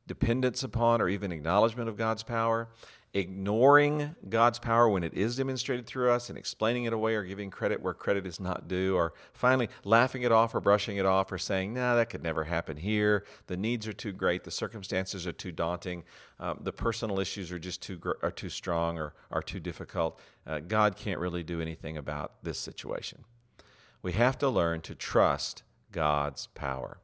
dependence 0.08 0.64
upon 0.64 1.02
or 1.02 1.10
even 1.10 1.32
acknowledgement 1.32 1.90
of 1.90 1.98
God's 1.98 2.24
power, 2.24 2.70
ignoring 3.16 4.14
God's 4.28 4.60
power 4.60 4.90
when 4.90 5.02
it 5.02 5.14
is 5.14 5.38
demonstrated 5.38 5.88
through 5.88 6.12
us 6.12 6.28
and 6.28 6.38
explaining 6.38 6.84
it 6.84 6.92
away 6.92 7.16
or 7.16 7.24
giving 7.24 7.50
credit 7.50 7.82
where 7.82 7.94
credit 7.94 8.28
is 8.28 8.42
not 8.42 8.68
due, 8.68 8.94
or 8.96 9.14
finally 9.32 9.70
laughing 9.86 10.24
it 10.24 10.34
off 10.34 10.54
or 10.54 10.60
brushing 10.60 10.98
it 10.98 11.06
off 11.06 11.32
or 11.32 11.38
saying, 11.38 11.74
nah, 11.74 11.96
that 11.96 12.10
could 12.10 12.22
never 12.22 12.44
happen 12.44 12.76
here. 12.76 13.26
The 13.48 13.56
needs 13.56 13.88
are 13.88 13.94
too 13.94 14.12
great, 14.12 14.44
the 14.44 14.52
circumstances 14.52 15.26
are 15.26 15.32
too 15.32 15.54
daunting, 15.54 16.04
um, 16.42 16.60
the 16.62 16.74
personal 16.74 17.22
issues 17.22 17.54
are 17.54 17.60
just 17.60 17.82
too, 17.82 18.00
are 18.22 18.32
too 18.32 18.50
strong 18.50 19.00
or 19.00 19.14
are 19.32 19.42
too 19.42 19.62
difficult. 19.62 20.20
Uh, 20.46 20.60
God 20.60 20.98
can't 20.98 21.20
really 21.20 21.44
do 21.44 21.62
anything 21.62 21.96
about 21.96 22.34
this 22.44 22.60
situation. 22.60 23.24
We 24.02 24.12
have 24.12 24.38
to 24.40 24.50
learn 24.50 24.82
to 24.82 24.94
trust 24.94 25.64
God's 25.94 26.48
power. 26.48 26.98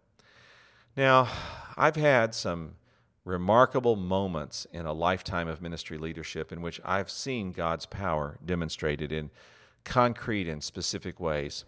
Now, 0.97 1.29
I've 1.77 1.95
had 1.95 2.35
some 2.35 2.75
remarkable 3.23 3.95
moments 3.95 4.65
in 4.71 4.85
a 4.85 4.93
lifetime 4.93 5.47
of 5.47 5.61
ministry 5.61 5.97
leadership 5.97 6.51
in 6.51 6.61
which 6.61 6.81
I've 6.83 7.09
seen 7.09 7.51
God's 7.51 7.85
power 7.85 8.37
demonstrated 8.43 9.11
in 9.11 9.29
concrete 9.83 10.47
and 10.47 10.63
specific 10.63 11.19
ways. 11.19 11.65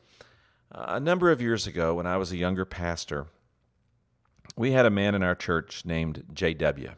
A 0.72 1.00
number 1.00 1.32
of 1.32 1.42
years 1.42 1.68
ago, 1.68 1.96
when 1.96 2.08
I 2.08 2.18
was 2.18 2.32
a 2.32 2.38
younger 2.38 2.66
pastor, 2.66 3.28
we 4.56 4.72
had 4.72 4.86
a 4.86 4.92
man 4.92 5.14
in 5.14 5.24
our 5.24 5.36
church 5.36 5.86
named 5.86 6.24
J.W. 6.34 6.92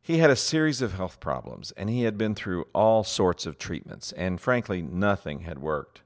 He 0.00 0.18
had 0.18 0.30
a 0.30 0.36
series 0.36 0.82
of 0.82 0.94
health 0.94 1.18
problems, 1.18 1.72
and 1.72 1.88
he 1.88 2.02
had 2.02 2.18
been 2.18 2.34
through 2.34 2.66
all 2.74 3.04
sorts 3.04 3.46
of 3.46 3.58
treatments, 3.58 4.12
and 4.12 4.40
frankly, 4.40 4.82
nothing 4.82 5.40
had 5.40 5.58
worked. 5.58 6.02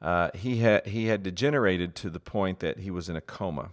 Uh, 0.00 0.30
he, 0.34 0.58
had, 0.58 0.86
he 0.86 1.06
had 1.06 1.22
degenerated 1.22 1.94
to 1.96 2.10
the 2.10 2.20
point 2.20 2.60
that 2.60 2.78
he 2.78 2.90
was 2.90 3.08
in 3.08 3.16
a 3.16 3.20
coma. 3.20 3.70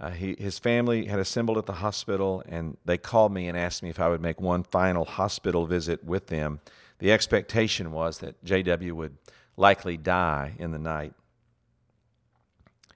Uh, 0.00 0.10
he, 0.10 0.36
his 0.38 0.58
family 0.58 1.06
had 1.06 1.18
assembled 1.18 1.58
at 1.58 1.66
the 1.66 1.74
hospital, 1.74 2.42
and 2.48 2.76
they 2.84 2.96
called 2.96 3.32
me 3.32 3.48
and 3.48 3.58
asked 3.58 3.82
me 3.82 3.90
if 3.90 3.98
I 3.98 4.08
would 4.08 4.20
make 4.20 4.40
one 4.40 4.62
final 4.62 5.04
hospital 5.04 5.66
visit 5.66 6.04
with 6.04 6.28
them. 6.28 6.60
The 7.00 7.10
expectation 7.10 7.90
was 7.90 8.18
that 8.18 8.44
JW 8.44 8.92
would 8.92 9.16
likely 9.56 9.96
die 9.96 10.54
in 10.58 10.70
the 10.70 10.78
night. 10.78 11.14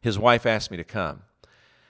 His 0.00 0.18
wife 0.18 0.46
asked 0.46 0.70
me 0.70 0.76
to 0.76 0.84
come. 0.84 1.22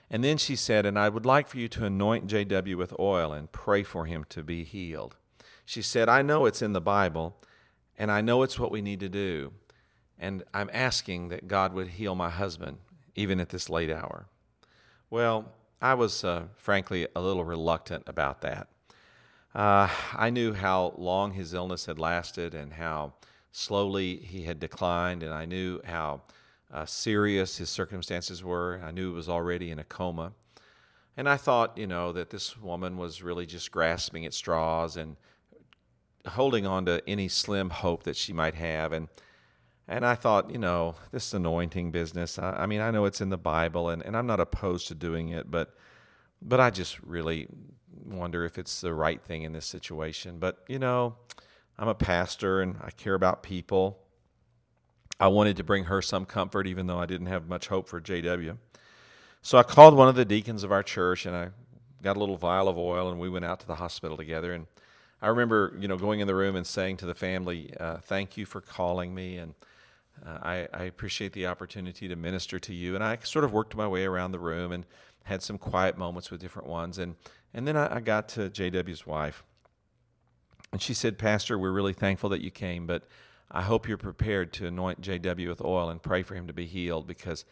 And 0.09 0.23
then 0.23 0.37
she 0.37 0.55
said, 0.55 0.85
And 0.85 0.97
I 0.97 1.09
would 1.09 1.25
like 1.25 1.47
for 1.47 1.57
you 1.57 1.67
to 1.69 1.85
anoint 1.85 2.27
JW 2.27 2.75
with 2.75 2.93
oil 2.99 3.33
and 3.33 3.51
pray 3.51 3.83
for 3.83 4.05
him 4.05 4.25
to 4.29 4.43
be 4.43 4.63
healed. 4.63 5.15
She 5.65 5.81
said, 5.81 6.09
I 6.09 6.21
know 6.21 6.45
it's 6.45 6.61
in 6.61 6.73
the 6.73 6.81
Bible, 6.81 7.37
and 7.97 8.11
I 8.11 8.21
know 8.21 8.43
it's 8.43 8.59
what 8.59 8.71
we 8.71 8.81
need 8.81 8.99
to 8.99 9.09
do. 9.09 9.53
And 10.19 10.43
I'm 10.53 10.69
asking 10.73 11.29
that 11.29 11.47
God 11.47 11.73
would 11.73 11.87
heal 11.87 12.15
my 12.15 12.29
husband, 12.29 12.77
even 13.15 13.39
at 13.39 13.49
this 13.49 13.69
late 13.69 13.91
hour. 13.91 14.27
Well, 15.13 15.45
I 15.79 15.93
was 15.93 16.23
uh, 16.23 16.45
frankly 16.55 17.07
a 17.15 17.21
little 17.21 17.45
reluctant 17.45 18.05
about 18.07 18.41
that. 18.41 18.67
Uh, 19.53 19.87
I 20.15 20.31
knew 20.31 20.53
how 20.53 20.95
long 20.97 21.33
his 21.33 21.53
illness 21.53 21.85
had 21.85 21.99
lasted 21.99 22.55
and 22.55 22.73
how 22.73 23.13
slowly 23.51 24.15
he 24.15 24.45
had 24.45 24.59
declined, 24.59 25.21
and 25.21 25.31
I 25.31 25.45
knew 25.45 25.81
how 25.85 26.23
uh, 26.73 26.87
serious 26.87 27.57
his 27.57 27.69
circumstances 27.69 28.43
were. 28.43 28.81
I 28.83 28.89
knew 28.89 29.09
he 29.09 29.15
was 29.15 29.29
already 29.29 29.69
in 29.69 29.77
a 29.77 29.83
coma. 29.83 30.31
And 31.15 31.29
I 31.29 31.37
thought, 31.37 31.77
you 31.77 31.85
know, 31.85 32.11
that 32.11 32.31
this 32.31 32.57
woman 32.57 32.97
was 32.97 33.21
really 33.21 33.45
just 33.45 33.71
grasping 33.71 34.25
at 34.25 34.33
straws 34.33 34.97
and 34.97 35.15
holding 36.25 36.65
on 36.65 36.87
to 36.87 37.07
any 37.07 37.27
slim 37.27 37.69
hope 37.69 38.01
that 38.05 38.15
she 38.15 38.33
might 38.33 38.55
have. 38.55 38.91
And 38.91 39.09
and 39.87 40.05
I 40.05 40.15
thought, 40.15 40.49
you 40.49 40.57
know, 40.57 40.95
this 41.11 41.33
anointing 41.33 41.91
business. 41.91 42.39
I, 42.39 42.51
I 42.51 42.65
mean, 42.65 42.81
I 42.81 42.91
know 42.91 43.05
it's 43.05 43.21
in 43.21 43.29
the 43.29 43.37
Bible, 43.37 43.89
and, 43.89 44.01
and 44.01 44.15
I'm 44.15 44.27
not 44.27 44.39
opposed 44.39 44.87
to 44.87 44.95
doing 44.95 45.29
it, 45.29 45.51
but 45.51 45.75
but 46.41 46.59
I 46.59 46.71
just 46.71 46.99
really 47.01 47.47
wonder 48.05 48.43
if 48.43 48.57
it's 48.57 48.81
the 48.81 48.93
right 48.93 49.21
thing 49.21 49.43
in 49.43 49.53
this 49.53 49.65
situation. 49.65 50.39
But 50.39 50.63
you 50.67 50.79
know, 50.79 51.15
I'm 51.77 51.87
a 51.87 51.95
pastor 51.95 52.61
and 52.61 52.77
I 52.81 52.91
care 52.91 53.13
about 53.13 53.43
people. 53.43 53.99
I 55.19 55.27
wanted 55.27 55.57
to 55.57 55.63
bring 55.63 55.85
her 55.85 56.01
some 56.01 56.25
comfort, 56.25 56.67
even 56.67 56.87
though 56.87 56.99
I 56.99 57.05
didn't 57.05 57.27
have 57.27 57.47
much 57.47 57.67
hope 57.67 57.87
for 57.87 58.01
JW. 58.01 58.57
So 59.41 59.57
I 59.57 59.63
called 59.63 59.95
one 59.95 60.07
of 60.07 60.15
the 60.15 60.25
deacons 60.25 60.63
of 60.63 60.71
our 60.71 60.83
church 60.83 61.25
and 61.25 61.35
I 61.35 61.49
got 62.01 62.17
a 62.17 62.19
little 62.19 62.37
vial 62.37 62.67
of 62.67 62.77
oil 62.77 63.09
and 63.09 63.19
we 63.19 63.29
went 63.29 63.45
out 63.45 63.59
to 63.61 63.67
the 63.67 63.75
hospital 63.75 64.17
together. 64.17 64.53
And 64.53 64.67
I 65.23 65.29
remember, 65.29 65.73
you 65.79 65.87
know, 65.87 65.95
going 65.97 66.19
in 66.19 66.27
the 66.27 66.35
room 66.35 66.57
and 66.57 66.67
saying 66.67 66.97
to 66.97 67.05
the 67.05 67.15
family, 67.15 67.73
uh, 67.79 67.97
"Thank 67.97 68.35
you 68.35 68.45
for 68.45 68.59
calling 68.59 69.15
me, 69.15 69.37
and 69.37 69.53
uh, 70.25 70.39
I, 70.41 70.67
I, 70.73 70.83
appreciate 70.83 71.31
the 71.31 71.47
opportunity 71.47 72.09
to 72.09 72.15
minister 72.17 72.59
to 72.59 72.73
you." 72.73 72.93
And 72.93 73.01
I 73.01 73.17
sort 73.23 73.45
of 73.45 73.53
worked 73.53 73.73
my 73.73 73.87
way 73.87 74.03
around 74.03 74.33
the 74.33 74.39
room 74.39 74.73
and 74.73 74.85
had 75.23 75.41
some 75.41 75.57
quiet 75.57 75.97
moments 75.97 76.29
with 76.29 76.41
different 76.41 76.67
ones. 76.67 76.97
And 76.97 77.15
and 77.53 77.65
then 77.65 77.77
I, 77.77 77.95
I 77.95 77.99
got 78.01 78.27
to 78.29 78.49
JW's 78.49 79.07
wife, 79.07 79.45
and 80.73 80.81
she 80.81 80.93
said, 80.93 81.17
"Pastor, 81.17 81.57
we're 81.57 81.71
really 81.71 81.93
thankful 81.93 82.29
that 82.29 82.41
you 82.41 82.51
came, 82.51 82.85
but." 82.85 83.07
I 83.55 83.61
hope 83.61 83.87
you're 83.87 83.97
prepared 83.99 84.51
to 84.53 84.65
anoint 84.65 85.01
JW 85.01 85.47
with 85.47 85.61
oil 85.61 85.87
and 85.87 86.01
pray 86.01 86.23
for 86.23 86.33
him 86.33 86.47
to 86.47 86.53
be 86.53 86.65
healed 86.65 87.05
because 87.05 87.45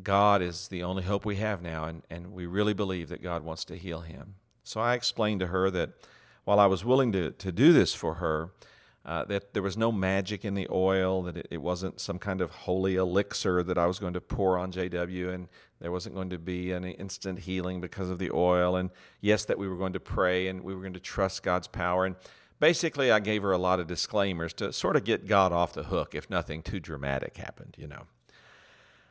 God 0.00 0.40
is 0.40 0.68
the 0.68 0.84
only 0.84 1.02
hope 1.02 1.24
we 1.24 1.34
have 1.36 1.60
now, 1.60 1.86
and, 1.86 2.02
and 2.08 2.32
we 2.32 2.46
really 2.46 2.74
believe 2.74 3.08
that 3.08 3.24
God 3.24 3.42
wants 3.42 3.64
to 3.64 3.76
heal 3.76 4.02
him. 4.02 4.36
So 4.62 4.80
I 4.80 4.94
explained 4.94 5.40
to 5.40 5.48
her 5.48 5.68
that 5.72 5.94
while 6.46 6.60
I 6.60 6.66
was 6.66 6.84
willing 6.84 7.10
to, 7.12 7.32
to 7.32 7.50
do 7.50 7.72
this 7.72 7.92
for 7.92 8.14
her, 8.14 8.50
uh, 9.04 9.24
that 9.24 9.52
there 9.52 9.62
was 9.62 9.76
no 9.76 9.90
magic 9.90 10.44
in 10.44 10.54
the 10.54 10.68
oil, 10.70 11.22
that 11.24 11.36
it, 11.36 11.48
it, 11.50 11.56
wasn't 11.58 12.00
some 12.00 12.20
kind 12.20 12.40
of 12.40 12.50
holy 12.50 12.94
elixir 12.94 13.64
that 13.64 13.76
I 13.76 13.86
was 13.86 13.98
going 13.98 14.14
to 14.14 14.20
pour 14.20 14.56
on 14.56 14.70
JW, 14.70 15.34
and 15.34 15.48
there 15.80 15.90
wasn't 15.90 16.14
going 16.14 16.30
to 16.30 16.38
be 16.38 16.70
an 16.70 16.84
instant 16.84 17.40
healing 17.40 17.80
because 17.80 18.10
of 18.10 18.20
the 18.20 18.30
oil. 18.30 18.76
And 18.76 18.90
yes, 19.20 19.44
that 19.46 19.58
we 19.58 19.66
were 19.68 19.76
going 19.76 19.92
to 19.92 20.00
pray 20.00 20.46
and 20.46 20.62
we 20.62 20.72
were 20.72 20.80
going 20.80 20.94
to 20.94 21.00
trust 21.00 21.42
God's 21.42 21.66
power. 21.66 22.06
And 22.06 22.14
basically, 22.60 23.10
I 23.10 23.18
gave 23.18 23.42
her 23.42 23.52
a 23.52 23.58
lot 23.58 23.80
of 23.80 23.88
disclaimers 23.88 24.52
to 24.54 24.72
sort 24.72 24.94
of 24.94 25.02
get 25.02 25.26
God 25.26 25.52
off 25.52 25.72
the 25.72 25.84
hook 25.84 26.14
if 26.14 26.30
nothing 26.30 26.62
too 26.62 26.78
dramatic 26.78 27.36
happened, 27.38 27.74
you 27.76 27.88
know. 27.88 28.06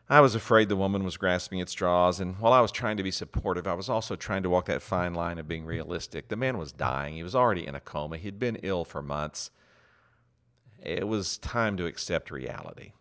I 0.07 0.21
was 0.21 0.35
afraid 0.35 0.69
the 0.69 0.75
woman 0.75 1.03
was 1.03 1.17
grasping 1.17 1.59
at 1.62 1.69
straws, 1.69 2.19
and 2.19 2.38
while 2.39 2.53
I 2.53 2.62
was 2.62 2.71
trying 2.71 2.97
to 2.97 3.03
be 3.03 3.09
supportive, 3.09 3.65
I 3.65 3.74
was 3.74 3.89
also 3.89 4.15
trying 4.15 4.43
to 4.43 4.50
walk 4.51 4.65
that 4.65 4.83
fine 4.83 5.15
line 5.15 5.39
of 5.39 5.47
being 5.47 5.65
realistic. 5.65 6.27
The 6.27 6.35
man 6.35 6.59
was 6.59 6.71
dying. 6.71 7.15
He 7.15 7.24
was 7.24 7.33
already 7.33 7.65
in 7.65 7.74
a 7.74 7.79
coma. 7.79 8.17
He'd 8.17 8.38
been 8.38 8.57
ill 8.57 8.85
for 8.85 9.01
months. 9.01 9.50
It 10.79 11.07
was 11.07 11.39
time 11.39 11.75
to 11.77 11.88
accept 11.88 12.29
reality. 12.29 12.91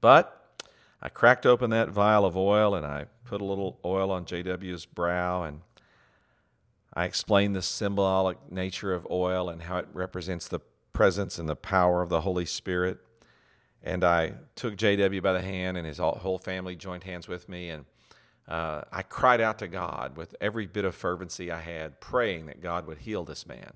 But 0.00 0.56
I 1.00 1.08
cracked 1.08 1.46
open 1.46 1.70
that 1.70 1.90
vial 1.90 2.24
of 2.24 2.36
oil 2.36 2.74
and 2.74 2.84
I 2.84 3.06
put 3.24 3.40
a 3.40 3.44
little 3.44 3.78
oil 3.84 4.10
on 4.10 4.24
JW's 4.24 4.84
brow 4.84 5.44
and 5.44 5.60
I 6.92 7.04
explained 7.04 7.54
the 7.54 7.62
symbolic 7.62 8.50
nature 8.50 8.92
of 8.92 9.06
oil 9.10 9.48
and 9.48 9.62
how 9.62 9.78
it 9.78 9.86
represents 9.92 10.48
the 10.48 10.60
presence 10.92 11.38
and 11.38 11.48
the 11.48 11.56
power 11.56 12.02
of 12.02 12.08
the 12.08 12.22
Holy 12.22 12.44
Spirit. 12.44 12.98
And 13.84 14.04
I 14.04 14.34
took 14.54 14.76
JW 14.76 15.22
by 15.22 15.32
the 15.32 15.42
hand, 15.42 15.76
and 15.76 15.86
his 15.86 15.98
whole 15.98 16.38
family 16.38 16.76
joined 16.76 17.04
hands 17.04 17.26
with 17.26 17.48
me. 17.48 17.70
And 17.70 17.84
uh, 18.48 18.82
I 18.92 19.02
cried 19.02 19.40
out 19.40 19.58
to 19.60 19.68
God 19.68 20.16
with 20.16 20.34
every 20.40 20.66
bit 20.66 20.84
of 20.84 20.94
fervency 20.94 21.50
I 21.50 21.60
had, 21.60 22.00
praying 22.00 22.46
that 22.46 22.60
God 22.60 22.86
would 22.86 22.98
heal 22.98 23.24
this 23.24 23.46
man, 23.46 23.72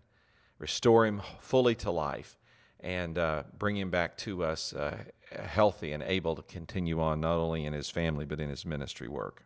restore 0.59 1.07
him 1.07 1.23
fully 1.41 1.75
to 1.77 1.91
life, 1.91 2.37
and 2.81 3.19
uh, 3.19 3.45
bring 3.59 3.77
him 3.77 3.91
back 3.91 4.17
to 4.19 4.45
us 4.45 4.73
uh, 4.73 4.99
healthy 5.45 5.93
and 5.93 6.03
able 6.03 6.37
to 6.37 6.43
continue 6.43 7.01
on 7.01 7.21
not 7.21 7.37
only 7.37 7.65
in 7.65 7.73
his 7.73 7.91
family 7.91 8.25
but 8.25 8.41
in 8.41 8.49
his 8.49 8.65
ministry 8.65 9.09
work. 9.09 9.43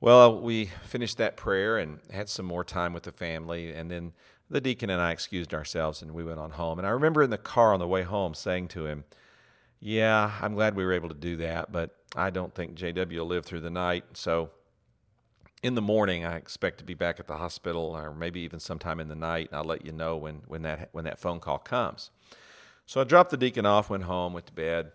Well, 0.00 0.40
we 0.40 0.70
finished 0.84 1.18
that 1.18 1.36
prayer 1.36 1.76
and 1.76 2.00
had 2.10 2.30
some 2.30 2.46
more 2.46 2.64
time 2.64 2.94
with 2.94 3.02
the 3.02 3.12
family, 3.12 3.70
and 3.70 3.90
then 3.90 4.12
the 4.50 4.60
deacon 4.60 4.90
and 4.90 5.00
I 5.00 5.12
excused 5.12 5.54
ourselves 5.54 6.02
and 6.02 6.12
we 6.12 6.24
went 6.24 6.40
on 6.40 6.50
home. 6.50 6.78
And 6.78 6.86
I 6.86 6.90
remember 6.90 7.22
in 7.22 7.30
the 7.30 7.38
car 7.38 7.72
on 7.72 7.78
the 7.78 7.86
way 7.86 8.02
home 8.02 8.34
saying 8.34 8.68
to 8.68 8.86
him, 8.86 9.04
Yeah, 9.78 10.32
I'm 10.42 10.54
glad 10.54 10.74
we 10.74 10.84
were 10.84 10.92
able 10.92 11.08
to 11.08 11.14
do 11.14 11.36
that, 11.38 11.70
but 11.72 11.96
I 12.16 12.30
don't 12.30 12.54
think 12.54 12.74
JW 12.74 13.18
will 13.18 13.26
live 13.26 13.46
through 13.46 13.60
the 13.60 13.70
night. 13.70 14.04
So 14.14 14.50
in 15.62 15.74
the 15.74 15.82
morning, 15.82 16.24
I 16.24 16.36
expect 16.36 16.78
to 16.78 16.84
be 16.84 16.94
back 16.94 17.20
at 17.20 17.26
the 17.26 17.36
hospital, 17.36 17.96
or 17.96 18.14
maybe 18.14 18.40
even 18.40 18.60
sometime 18.60 18.98
in 18.98 19.08
the 19.08 19.14
night, 19.14 19.50
I'll 19.52 19.64
let 19.64 19.84
you 19.84 19.92
know 19.92 20.16
when, 20.16 20.42
when, 20.46 20.62
that, 20.62 20.88
when 20.92 21.04
that 21.04 21.18
phone 21.18 21.38
call 21.38 21.58
comes. 21.58 22.10
So 22.86 23.00
I 23.00 23.04
dropped 23.04 23.30
the 23.30 23.36
deacon 23.36 23.66
off, 23.66 23.90
went 23.90 24.04
home, 24.04 24.32
went 24.32 24.46
to 24.46 24.52
bed. 24.52 24.92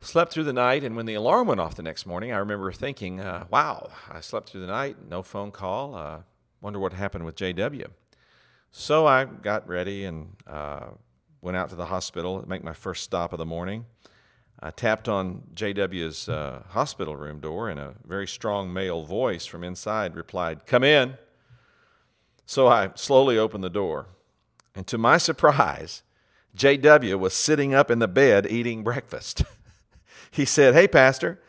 Slept 0.00 0.32
through 0.32 0.44
the 0.44 0.52
night, 0.52 0.84
and 0.84 0.96
when 0.96 1.06
the 1.06 1.14
alarm 1.14 1.48
went 1.48 1.60
off 1.60 1.74
the 1.74 1.82
next 1.82 2.06
morning, 2.06 2.30
I 2.30 2.36
remember 2.36 2.70
thinking, 2.72 3.20
uh, 3.20 3.46
wow, 3.50 3.90
I 4.10 4.20
slept 4.20 4.50
through 4.50 4.60
the 4.60 4.66
night, 4.66 4.96
no 5.08 5.22
phone 5.22 5.50
call. 5.50 5.94
Uh, 5.94 6.18
wonder 6.60 6.78
what 6.78 6.92
happened 6.92 7.24
with 7.24 7.36
JW. 7.36 7.86
So 8.76 9.06
I 9.06 9.24
got 9.24 9.68
ready 9.68 10.04
and 10.04 10.34
uh, 10.48 10.86
went 11.40 11.56
out 11.56 11.68
to 11.68 11.76
the 11.76 11.86
hospital 11.86 12.42
to 12.42 12.48
make 12.48 12.64
my 12.64 12.72
first 12.72 13.04
stop 13.04 13.32
of 13.32 13.38
the 13.38 13.46
morning. 13.46 13.86
I 14.58 14.72
tapped 14.72 15.08
on 15.08 15.44
JW's 15.54 16.28
uh, 16.28 16.64
hospital 16.70 17.14
room 17.14 17.38
door, 17.38 17.68
and 17.68 17.78
a 17.78 17.94
very 18.04 18.26
strong 18.26 18.72
male 18.72 19.04
voice 19.04 19.46
from 19.46 19.62
inside 19.62 20.16
replied, 20.16 20.66
Come 20.66 20.82
in. 20.82 21.16
So 22.46 22.66
I 22.66 22.90
slowly 22.96 23.38
opened 23.38 23.62
the 23.62 23.70
door, 23.70 24.08
and 24.74 24.84
to 24.88 24.98
my 24.98 25.18
surprise, 25.18 26.02
JW 26.56 27.16
was 27.16 27.32
sitting 27.32 27.74
up 27.74 27.92
in 27.92 28.00
the 28.00 28.08
bed 28.08 28.44
eating 28.50 28.82
breakfast. 28.82 29.44
he 30.32 30.44
said, 30.44 30.74
Hey, 30.74 30.88
Pastor, 30.88 31.40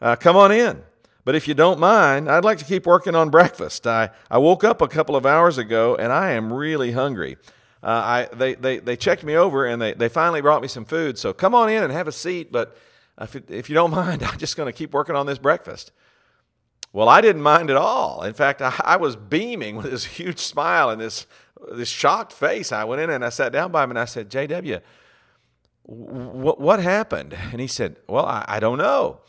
uh, 0.00 0.16
come 0.16 0.34
on 0.34 0.50
in. 0.50 0.82
But 1.24 1.34
if 1.34 1.46
you 1.46 1.54
don't 1.54 1.78
mind, 1.78 2.28
I'd 2.28 2.44
like 2.44 2.58
to 2.58 2.64
keep 2.64 2.84
working 2.84 3.14
on 3.14 3.30
breakfast. 3.30 3.86
I, 3.86 4.10
I 4.30 4.38
woke 4.38 4.64
up 4.64 4.82
a 4.82 4.88
couple 4.88 5.14
of 5.14 5.24
hours 5.24 5.56
ago 5.56 5.94
and 5.94 6.12
I 6.12 6.32
am 6.32 6.52
really 6.52 6.92
hungry. 6.92 7.36
Uh, 7.82 7.86
I, 8.30 8.34
they, 8.34 8.54
they, 8.54 8.78
they 8.78 8.96
checked 8.96 9.22
me 9.22 9.36
over 9.36 9.66
and 9.66 9.80
they, 9.80 9.92
they 9.92 10.08
finally 10.08 10.40
brought 10.40 10.62
me 10.62 10.68
some 10.68 10.84
food. 10.84 11.18
So 11.18 11.32
come 11.32 11.54
on 11.54 11.68
in 11.68 11.82
and 11.82 11.92
have 11.92 12.08
a 12.08 12.12
seat. 12.12 12.50
But 12.50 12.76
if, 13.20 13.36
if 13.50 13.68
you 13.68 13.74
don't 13.74 13.90
mind, 13.92 14.22
I'm 14.22 14.38
just 14.38 14.56
going 14.56 14.66
to 14.66 14.76
keep 14.76 14.92
working 14.92 15.14
on 15.14 15.26
this 15.26 15.38
breakfast. 15.38 15.92
Well, 16.92 17.08
I 17.08 17.20
didn't 17.20 17.42
mind 17.42 17.70
at 17.70 17.76
all. 17.76 18.22
In 18.22 18.34
fact, 18.34 18.60
I, 18.60 18.74
I 18.84 18.96
was 18.96 19.14
beaming 19.14 19.76
with 19.78 19.90
this 19.90 20.04
huge 20.04 20.40
smile 20.40 20.90
and 20.90 21.00
this, 21.00 21.26
this 21.70 21.88
shocked 21.88 22.32
face. 22.32 22.72
I 22.72 22.82
went 22.84 23.00
in 23.00 23.10
and 23.10 23.24
I 23.24 23.28
sat 23.28 23.52
down 23.52 23.70
by 23.70 23.84
him 23.84 23.90
and 23.90 23.98
I 23.98 24.06
said, 24.06 24.28
JW, 24.28 24.80
what, 25.84 26.60
what 26.60 26.80
happened? 26.80 27.36
And 27.52 27.60
he 27.60 27.66
said, 27.66 27.96
Well, 28.08 28.24
I, 28.24 28.44
I 28.46 28.60
don't 28.60 28.78
know. 28.78 29.20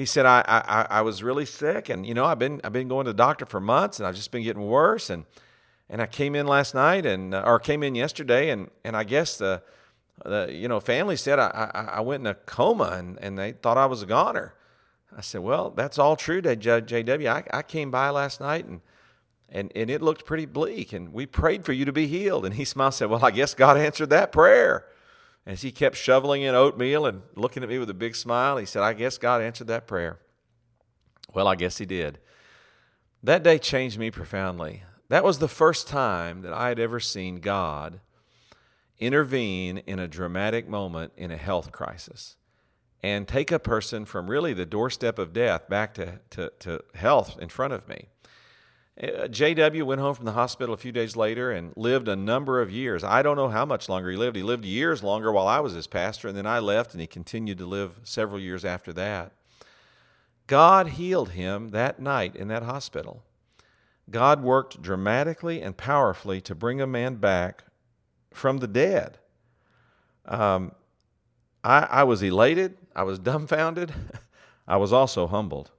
He 0.00 0.06
said, 0.06 0.24
I, 0.24 0.42
I, 0.48 0.86
I 0.88 1.02
was 1.02 1.22
really 1.22 1.44
sick 1.44 1.90
and, 1.90 2.06
you 2.06 2.14
know, 2.14 2.24
I've 2.24 2.38
been, 2.38 2.58
I've 2.64 2.72
been 2.72 2.88
going 2.88 3.04
to 3.04 3.12
the 3.12 3.16
doctor 3.16 3.44
for 3.44 3.60
months 3.60 3.98
and 3.98 4.06
I've 4.08 4.14
just 4.14 4.30
been 4.30 4.42
getting 4.42 4.66
worse. 4.66 5.10
And, 5.10 5.26
and 5.90 6.00
I 6.00 6.06
came 6.06 6.34
in 6.34 6.46
last 6.46 6.74
night 6.74 7.04
and, 7.04 7.34
uh, 7.34 7.42
or 7.44 7.58
came 7.58 7.82
in 7.82 7.94
yesterday 7.94 8.48
and, 8.48 8.70
and 8.82 8.96
I 8.96 9.04
guess 9.04 9.36
the, 9.36 9.62
the 10.24 10.48
you 10.50 10.68
know, 10.68 10.80
family 10.80 11.16
said 11.16 11.38
I, 11.38 11.70
I, 11.74 11.80
I 11.96 12.00
went 12.00 12.22
in 12.22 12.28
a 12.28 12.34
coma 12.34 12.96
and, 12.96 13.18
and 13.20 13.38
they 13.38 13.52
thought 13.52 13.76
I 13.76 13.84
was 13.84 14.00
a 14.00 14.06
goner. 14.06 14.54
I 15.14 15.20
said, 15.20 15.42
well, 15.42 15.68
that's 15.68 15.98
all 15.98 16.16
true, 16.16 16.40
JW. 16.40 17.28
I, 17.28 17.58
I 17.58 17.60
came 17.60 17.90
by 17.90 18.08
last 18.08 18.40
night 18.40 18.64
and, 18.64 18.80
and, 19.50 19.70
and 19.76 19.90
it 19.90 20.00
looked 20.00 20.24
pretty 20.24 20.46
bleak 20.46 20.94
and 20.94 21.12
we 21.12 21.26
prayed 21.26 21.66
for 21.66 21.74
you 21.74 21.84
to 21.84 21.92
be 21.92 22.06
healed. 22.06 22.46
And 22.46 22.54
he 22.54 22.64
smiled 22.64 22.92
and 22.92 22.94
said, 22.94 23.10
well, 23.10 23.22
I 23.22 23.32
guess 23.32 23.52
God 23.52 23.76
answered 23.76 24.08
that 24.08 24.32
prayer. 24.32 24.86
As 25.46 25.62
he 25.62 25.72
kept 25.72 25.96
shoveling 25.96 26.42
in 26.42 26.54
oatmeal 26.54 27.06
and 27.06 27.22
looking 27.34 27.62
at 27.62 27.68
me 27.68 27.78
with 27.78 27.90
a 27.90 27.94
big 27.94 28.14
smile, 28.14 28.56
he 28.56 28.66
said, 28.66 28.82
I 28.82 28.92
guess 28.92 29.18
God 29.18 29.42
answered 29.42 29.68
that 29.68 29.86
prayer. 29.86 30.18
Well, 31.34 31.48
I 31.48 31.56
guess 31.56 31.78
he 31.78 31.86
did. 31.86 32.18
That 33.22 33.42
day 33.42 33.58
changed 33.58 33.98
me 33.98 34.10
profoundly. 34.10 34.82
That 35.08 35.24
was 35.24 35.38
the 35.38 35.48
first 35.48 35.88
time 35.88 36.42
that 36.42 36.52
I 36.52 36.68
had 36.68 36.78
ever 36.78 37.00
seen 37.00 37.40
God 37.40 38.00
intervene 38.98 39.78
in 39.78 39.98
a 39.98 40.06
dramatic 40.06 40.68
moment 40.68 41.12
in 41.16 41.30
a 41.30 41.36
health 41.36 41.72
crisis 41.72 42.36
and 43.02 43.26
take 43.26 43.50
a 43.50 43.58
person 43.58 44.04
from 44.04 44.30
really 44.30 44.52
the 44.52 44.66
doorstep 44.66 45.18
of 45.18 45.32
death 45.32 45.68
back 45.68 45.94
to, 45.94 46.20
to, 46.30 46.52
to 46.60 46.84
health 46.94 47.38
in 47.40 47.48
front 47.48 47.72
of 47.72 47.88
me. 47.88 48.08
Uh, 48.98 49.28
JW 49.28 49.82
went 49.84 50.00
home 50.00 50.14
from 50.14 50.24
the 50.24 50.32
hospital 50.32 50.74
a 50.74 50.78
few 50.78 50.92
days 50.92 51.16
later 51.16 51.50
and 51.50 51.72
lived 51.76 52.08
a 52.08 52.16
number 52.16 52.60
of 52.60 52.70
years. 52.70 53.02
I 53.04 53.22
don't 53.22 53.36
know 53.36 53.48
how 53.48 53.64
much 53.64 53.88
longer 53.88 54.10
he 54.10 54.16
lived. 54.16 54.36
He 54.36 54.42
lived 54.42 54.64
years 54.64 55.02
longer 55.02 55.32
while 55.32 55.46
I 55.46 55.60
was 55.60 55.72
his 55.72 55.86
pastor, 55.86 56.28
and 56.28 56.36
then 56.36 56.46
I 56.46 56.58
left, 56.58 56.92
and 56.92 57.00
he 57.00 57.06
continued 57.06 57.58
to 57.58 57.66
live 57.66 58.00
several 58.02 58.40
years 58.40 58.64
after 58.64 58.92
that. 58.94 59.32
God 60.46 60.88
healed 60.88 61.30
him 61.30 61.70
that 61.70 62.00
night 62.00 62.34
in 62.34 62.48
that 62.48 62.64
hospital. 62.64 63.22
God 64.10 64.42
worked 64.42 64.82
dramatically 64.82 65.62
and 65.62 65.76
powerfully 65.76 66.40
to 66.42 66.54
bring 66.54 66.80
a 66.80 66.86
man 66.86 67.16
back 67.16 67.64
from 68.32 68.58
the 68.58 68.66
dead. 68.66 69.18
Um, 70.26 70.72
I, 71.62 71.86
I 71.90 72.04
was 72.04 72.22
elated, 72.22 72.76
I 72.94 73.04
was 73.04 73.18
dumbfounded, 73.20 73.92
I 74.66 74.76
was 74.76 74.92
also 74.92 75.26
humbled 75.26 75.70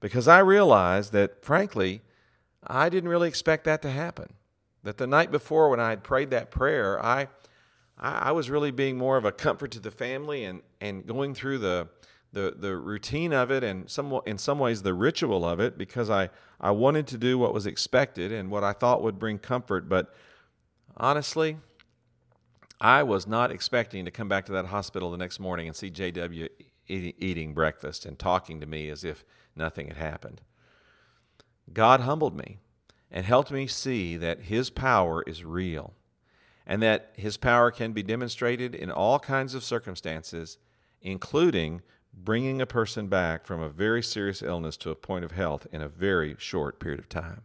because 0.00 0.26
I 0.28 0.38
realized 0.38 1.12
that, 1.12 1.44
frankly, 1.44 2.02
I 2.66 2.88
didn't 2.88 3.08
really 3.08 3.28
expect 3.28 3.64
that 3.64 3.82
to 3.82 3.90
happen. 3.90 4.34
That 4.82 4.98
the 4.98 5.06
night 5.06 5.30
before, 5.30 5.68
when 5.68 5.80
I 5.80 5.90
had 5.90 6.02
prayed 6.02 6.30
that 6.30 6.50
prayer, 6.50 7.04
I, 7.04 7.28
I, 7.98 8.32
was 8.32 8.48
really 8.48 8.70
being 8.70 8.96
more 8.96 9.16
of 9.16 9.24
a 9.24 9.32
comfort 9.32 9.70
to 9.72 9.80
the 9.80 9.90
family 9.90 10.44
and, 10.44 10.62
and 10.80 11.06
going 11.06 11.34
through 11.34 11.58
the, 11.58 11.88
the, 12.32 12.54
the 12.56 12.76
routine 12.76 13.32
of 13.32 13.50
it 13.50 13.62
and 13.62 13.90
some, 13.90 14.20
in 14.24 14.38
some 14.38 14.58
ways 14.58 14.82
the 14.82 14.94
ritual 14.94 15.44
of 15.44 15.60
it 15.60 15.76
because 15.76 16.08
I, 16.08 16.30
I 16.60 16.70
wanted 16.70 17.06
to 17.08 17.18
do 17.18 17.38
what 17.38 17.52
was 17.52 17.66
expected 17.66 18.32
and 18.32 18.50
what 18.50 18.64
I 18.64 18.72
thought 18.72 19.02
would 19.02 19.18
bring 19.18 19.38
comfort. 19.38 19.88
But 19.88 20.14
honestly, 20.96 21.58
I 22.80 23.02
was 23.02 23.26
not 23.26 23.50
expecting 23.50 24.06
to 24.06 24.10
come 24.10 24.28
back 24.28 24.46
to 24.46 24.52
that 24.52 24.66
hospital 24.66 25.10
the 25.10 25.18
next 25.18 25.40
morning 25.40 25.66
and 25.66 25.76
see 25.76 25.90
JW 25.90 26.48
eating 26.88 27.52
breakfast 27.52 28.06
and 28.06 28.18
talking 28.18 28.60
to 28.60 28.66
me 28.66 28.88
as 28.88 29.04
if 29.04 29.24
nothing 29.54 29.88
had 29.88 29.98
happened. 29.98 30.40
God 31.72 32.00
humbled 32.00 32.36
me 32.36 32.58
and 33.10 33.26
helped 33.26 33.50
me 33.50 33.66
see 33.66 34.16
that 34.16 34.42
His 34.42 34.70
power 34.70 35.22
is 35.26 35.44
real 35.44 35.94
and 36.66 36.82
that 36.82 37.12
His 37.14 37.36
power 37.36 37.70
can 37.70 37.92
be 37.92 38.02
demonstrated 38.02 38.74
in 38.74 38.90
all 38.90 39.18
kinds 39.18 39.54
of 39.54 39.64
circumstances, 39.64 40.58
including 41.02 41.82
bringing 42.12 42.60
a 42.60 42.66
person 42.66 43.08
back 43.08 43.46
from 43.46 43.60
a 43.60 43.68
very 43.68 44.02
serious 44.02 44.42
illness 44.42 44.76
to 44.78 44.90
a 44.90 44.96
point 44.96 45.24
of 45.24 45.32
health 45.32 45.66
in 45.72 45.80
a 45.80 45.88
very 45.88 46.36
short 46.38 46.80
period 46.80 46.98
of 46.98 47.08
time. 47.08 47.42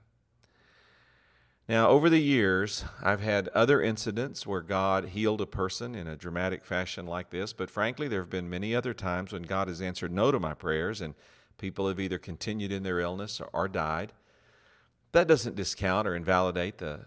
Now, 1.67 1.89
over 1.89 2.11
the 2.11 2.19
years, 2.19 2.85
I've 3.01 3.21
had 3.21 3.47
other 3.49 3.81
incidents 3.81 4.45
where 4.45 4.61
God 4.61 5.09
healed 5.09 5.41
a 5.41 5.47
person 5.47 5.95
in 5.95 6.07
a 6.07 6.15
dramatic 6.15 6.63
fashion 6.63 7.07
like 7.07 7.31
this, 7.31 7.53
but 7.53 7.71
frankly, 7.71 8.07
there 8.07 8.21
have 8.21 8.29
been 8.29 8.49
many 8.49 8.75
other 8.75 8.93
times 8.93 9.33
when 9.33 9.43
God 9.43 9.67
has 9.67 9.81
answered 9.81 10.11
no 10.11 10.31
to 10.31 10.39
my 10.39 10.53
prayers 10.53 11.01
and 11.01 11.15
People 11.57 11.87
have 11.87 11.99
either 11.99 12.17
continued 12.17 12.71
in 12.71 12.83
their 12.83 12.99
illness 12.99 13.39
or, 13.39 13.49
or 13.53 13.67
died. 13.67 14.13
That 15.11 15.27
doesn't 15.27 15.55
discount 15.55 16.07
or 16.07 16.15
invalidate 16.15 16.77
the 16.79 17.05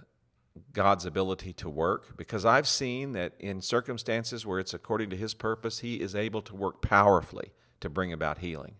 God's 0.72 1.04
ability 1.04 1.52
to 1.54 1.68
work 1.68 2.16
because 2.16 2.44
I've 2.44 2.68
seen 2.68 3.12
that 3.12 3.34
in 3.38 3.61
circumstances 3.61 4.44
where 4.44 4.58
it's 4.58 4.74
according 4.74 5.11
to 5.11 5.16
His 5.16 5.34
purpose, 5.34 5.80
He 5.80 5.96
is 5.96 6.14
able 6.14 6.42
to 6.42 6.54
work 6.54 6.82
powerfully 6.82 7.52
to 7.80 7.88
bring 7.88 8.12
about 8.12 8.38
healing. 8.38 8.74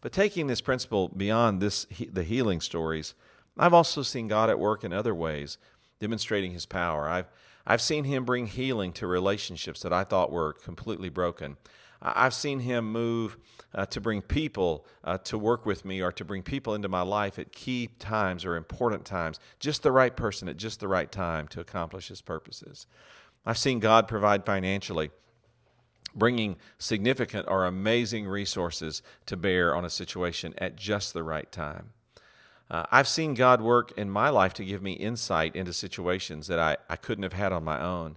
But 0.00 0.12
taking 0.12 0.46
this 0.46 0.60
principle 0.60 1.08
beyond 1.08 1.60
this, 1.60 1.86
the 2.10 2.24
healing 2.24 2.60
stories, 2.60 3.14
I've 3.58 3.74
also 3.74 4.02
seen 4.02 4.28
God 4.28 4.50
at 4.50 4.58
work 4.58 4.84
in 4.84 4.92
other 4.92 5.14
ways, 5.14 5.58
demonstrating 6.00 6.52
His 6.52 6.66
power. 6.66 7.08
I've, 7.08 7.26
I've 7.66 7.82
seen 7.82 8.04
Him 8.04 8.24
bring 8.24 8.46
healing 8.46 8.92
to 8.94 9.06
relationships 9.06 9.80
that 9.82 9.92
I 9.92 10.04
thought 10.04 10.32
were 10.32 10.52
completely 10.52 11.08
broken. 11.08 11.56
I've 12.02 12.34
seen 12.34 12.60
him 12.60 12.90
move 12.90 13.38
uh, 13.74 13.86
to 13.86 14.00
bring 14.00 14.22
people 14.22 14.84
uh, 15.04 15.18
to 15.18 15.38
work 15.38 15.64
with 15.64 15.84
me 15.84 16.00
or 16.02 16.12
to 16.12 16.24
bring 16.24 16.42
people 16.42 16.74
into 16.74 16.88
my 16.88 17.02
life 17.02 17.38
at 17.38 17.52
key 17.52 17.88
times 17.98 18.44
or 18.44 18.56
important 18.56 19.04
times, 19.04 19.38
just 19.60 19.82
the 19.82 19.92
right 19.92 20.14
person 20.14 20.48
at 20.48 20.56
just 20.56 20.80
the 20.80 20.88
right 20.88 21.10
time 21.10 21.48
to 21.48 21.60
accomplish 21.60 22.08
his 22.08 22.20
purposes. 22.20 22.86
I've 23.46 23.58
seen 23.58 23.80
God 23.80 24.08
provide 24.08 24.44
financially, 24.44 25.10
bringing 26.14 26.56
significant 26.78 27.46
or 27.48 27.64
amazing 27.64 28.26
resources 28.26 29.02
to 29.26 29.36
bear 29.36 29.74
on 29.74 29.84
a 29.84 29.90
situation 29.90 30.54
at 30.58 30.76
just 30.76 31.14
the 31.14 31.22
right 31.22 31.50
time. 31.50 31.90
Uh, 32.70 32.84
I've 32.90 33.08
seen 33.08 33.34
God 33.34 33.60
work 33.60 33.92
in 33.98 34.08
my 34.10 34.30
life 34.30 34.54
to 34.54 34.64
give 34.64 34.82
me 34.82 34.92
insight 34.92 35.56
into 35.56 35.72
situations 35.72 36.46
that 36.46 36.58
I, 36.58 36.76
I 36.88 36.96
couldn't 36.96 37.24
have 37.24 37.32
had 37.32 37.52
on 37.52 37.64
my 37.64 37.80
own. 37.82 38.16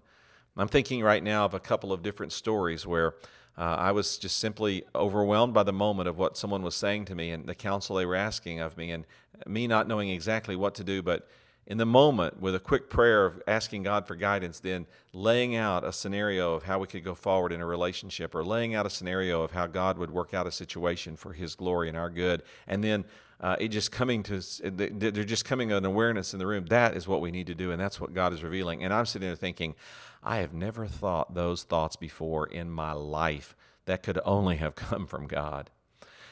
I'm 0.58 0.70
thinking 0.70 1.04
right 1.04 1.22
now 1.24 1.44
of 1.44 1.54
a 1.54 1.60
couple 1.60 1.92
of 1.92 2.02
different 2.02 2.32
stories 2.32 2.88
where 2.88 3.16
uh, 3.58 3.62
I 3.62 3.92
was 3.92 4.18
just 4.18 4.38
simply 4.38 4.84
overwhelmed 4.94 5.54
by 5.54 5.64
the 5.64 5.74
moment 5.74 6.10
of 6.10 6.18
what 6.18 6.38
someone 6.38 6.62
was 6.62 6.76
saying 6.76 7.06
to 7.06 7.16
me 7.16 7.32
and 7.32 7.46
the 7.46 7.56
counsel 7.56 7.96
they 7.96 8.06
were 8.06 8.16
asking 8.16 8.60
of 8.60 8.78
me, 8.78 8.92
and 8.92 9.06
me 9.48 9.68
not 9.68 9.88
knowing 9.88 10.10
exactly 10.10 10.56
what 10.56 10.76
to 10.76 10.84
do. 10.84 11.02
But 11.02 11.28
in 11.68 11.78
the 11.78 11.86
moment, 11.86 12.40
with 12.40 12.54
a 12.54 12.60
quick 12.60 12.90
prayer 12.90 13.26
of 13.26 13.42
asking 13.48 13.84
God 13.84 14.06
for 14.06 14.16
guidance, 14.16 14.60
then 14.60 14.86
laying 15.14 15.56
out 15.56 15.84
a 15.84 15.92
scenario 15.92 16.54
of 16.54 16.64
how 16.64 16.80
we 16.80 16.88
could 16.88 17.04
go 17.04 17.16
forward 17.16 17.52
in 17.52 17.62
a 17.62 17.66
relationship, 17.66 18.36
or 18.36 18.44
laying 18.44 18.76
out 18.76 18.86
a 18.86 18.90
scenario 18.90 19.42
of 19.42 19.52
how 19.52 19.68
God 19.68 19.98
would 19.98 20.12
work 20.12 20.34
out 20.34 20.48
a 20.48 20.52
situation 20.52 21.16
for 21.16 21.34
His 21.34 21.56
glory 21.56 21.88
and 21.88 21.98
our 21.98 22.10
good, 22.10 22.44
and 22.68 22.84
then 22.84 23.06
uh, 23.42 23.56
it 23.60 23.70
just 23.70 23.92
coming 23.92 24.24
to 24.24 24.42
they're 24.62 25.24
just 25.24 25.46
coming 25.46 25.72
an 25.72 25.86
awareness 25.86 26.34
in 26.34 26.40
the 26.40 26.48
room. 26.48 26.66
That 26.68 26.96
is 26.96 27.08
what 27.08 27.22
we 27.22 27.32
need 27.32 27.48
to 27.48 27.56
do 27.56 27.72
and 27.72 27.80
that's 27.80 28.00
what 28.00 28.14
god 28.14 28.34
is 28.34 28.44
revealing. 28.44 28.84
And 28.84 28.94
i'm 28.94 29.06
sitting 29.06 29.28
there 29.28 29.36
thinking 29.36 29.76
i 30.24 30.38
have 30.38 30.54
never 30.54 30.88
thought 30.88 31.34
those 31.34 31.64
thoughts 31.64 31.96
before 31.96 32.48
in 32.48 32.70
my 32.70 32.94
life 32.94 33.56
that 33.86 34.04
could 34.04 34.20
only 34.26 34.58
have 34.58 34.76
come 34.76 35.06
from 35.06 35.28
god. 35.28 35.70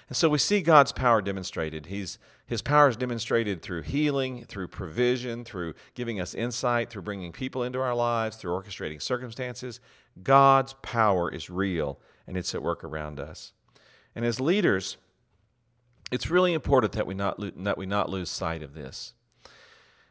And 0.08 0.18
so 0.18 0.30
we 0.30 0.38
see 0.38 0.62
god's 0.62 0.92
power 0.92 1.22
demonstrated. 1.22 1.88
He's 1.88 2.20
his 2.46 2.62
power 2.62 2.90
is 2.90 2.98
demonstrated 2.98 3.62
through 3.62 3.82
healing 3.84 4.46
through 4.46 4.70
provision 4.70 5.44
through 5.44 5.74
giving 5.96 6.22
us 6.22 6.34
insight 6.34 6.90
through 6.90 7.02
bringing 7.02 7.32
people 7.32 7.64
into 7.64 7.80
our 7.80 7.96
lives 7.96 8.38
through 8.38 8.54
orchestrating 8.54 9.02
circumstances. 9.02 9.80
God's 10.22 10.76
power 10.82 11.30
is 11.30 11.50
real 11.50 12.00
and 12.28 12.38
it's 12.38 12.56
at 12.56 12.64
work 12.64 12.84
around 12.84 13.20
us. 13.20 13.54
And 14.16 14.26
as 14.26 14.40
leaders 14.40 14.98
it's 16.14 16.30
really 16.30 16.54
important 16.54 16.94
that 16.94 17.08
we 17.08 17.16
not 17.16 17.40
lo- 17.40 17.52
that 17.56 17.76
we 17.76 17.88
not 17.88 18.08
lose 18.08 18.30
sight 18.30 18.62
of 18.62 18.76
this. 18.76 19.14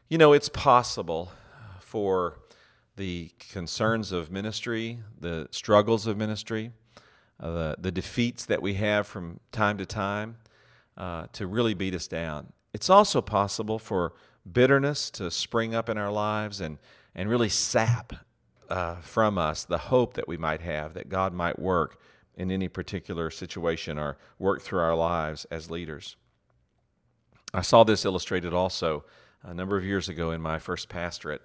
You 0.09 0.17
know, 0.17 0.33
it's 0.33 0.49
possible 0.49 1.31
for 1.79 2.39
the 2.97 3.31
concerns 3.51 4.11
of 4.11 4.29
ministry, 4.29 4.99
the 5.17 5.47
struggles 5.51 6.05
of 6.05 6.17
ministry, 6.17 6.71
uh, 7.39 7.51
the, 7.51 7.75
the 7.79 7.91
defeats 7.91 8.45
that 8.47 8.61
we 8.61 8.73
have 8.73 9.07
from 9.07 9.39
time 9.53 9.77
to 9.77 9.85
time 9.85 10.35
uh, 10.97 11.27
to 11.31 11.47
really 11.47 11.73
beat 11.73 11.95
us 11.95 12.07
down. 12.07 12.51
It's 12.73 12.89
also 12.89 13.21
possible 13.21 13.79
for 13.79 14.13
bitterness 14.51 15.09
to 15.11 15.31
spring 15.31 15.73
up 15.73 15.87
in 15.87 15.97
our 15.97 16.11
lives 16.11 16.59
and, 16.59 16.79
and 17.15 17.29
really 17.29 17.49
sap 17.49 18.13
uh, 18.69 18.95
from 18.97 19.37
us 19.37 19.63
the 19.63 19.77
hope 19.77 20.15
that 20.15 20.27
we 20.27 20.35
might 20.35 20.61
have 20.61 20.95
that 20.95 21.07
God 21.07 21.33
might 21.33 21.57
work 21.57 21.97
in 22.35 22.51
any 22.51 22.67
particular 22.67 23.29
situation 23.29 23.97
or 23.97 24.17
work 24.39 24.61
through 24.61 24.79
our 24.79 24.95
lives 24.95 25.45
as 25.51 25.69
leaders. 25.69 26.15
I 27.53 27.61
saw 27.61 27.83
this 27.83 28.05
illustrated 28.05 28.53
also 28.53 29.05
a 29.43 29.53
number 29.53 29.77
of 29.77 29.85
years 29.85 30.09
ago 30.09 30.31
in 30.31 30.41
my 30.41 30.57
first 30.57 30.89
pastorate. 30.89 31.41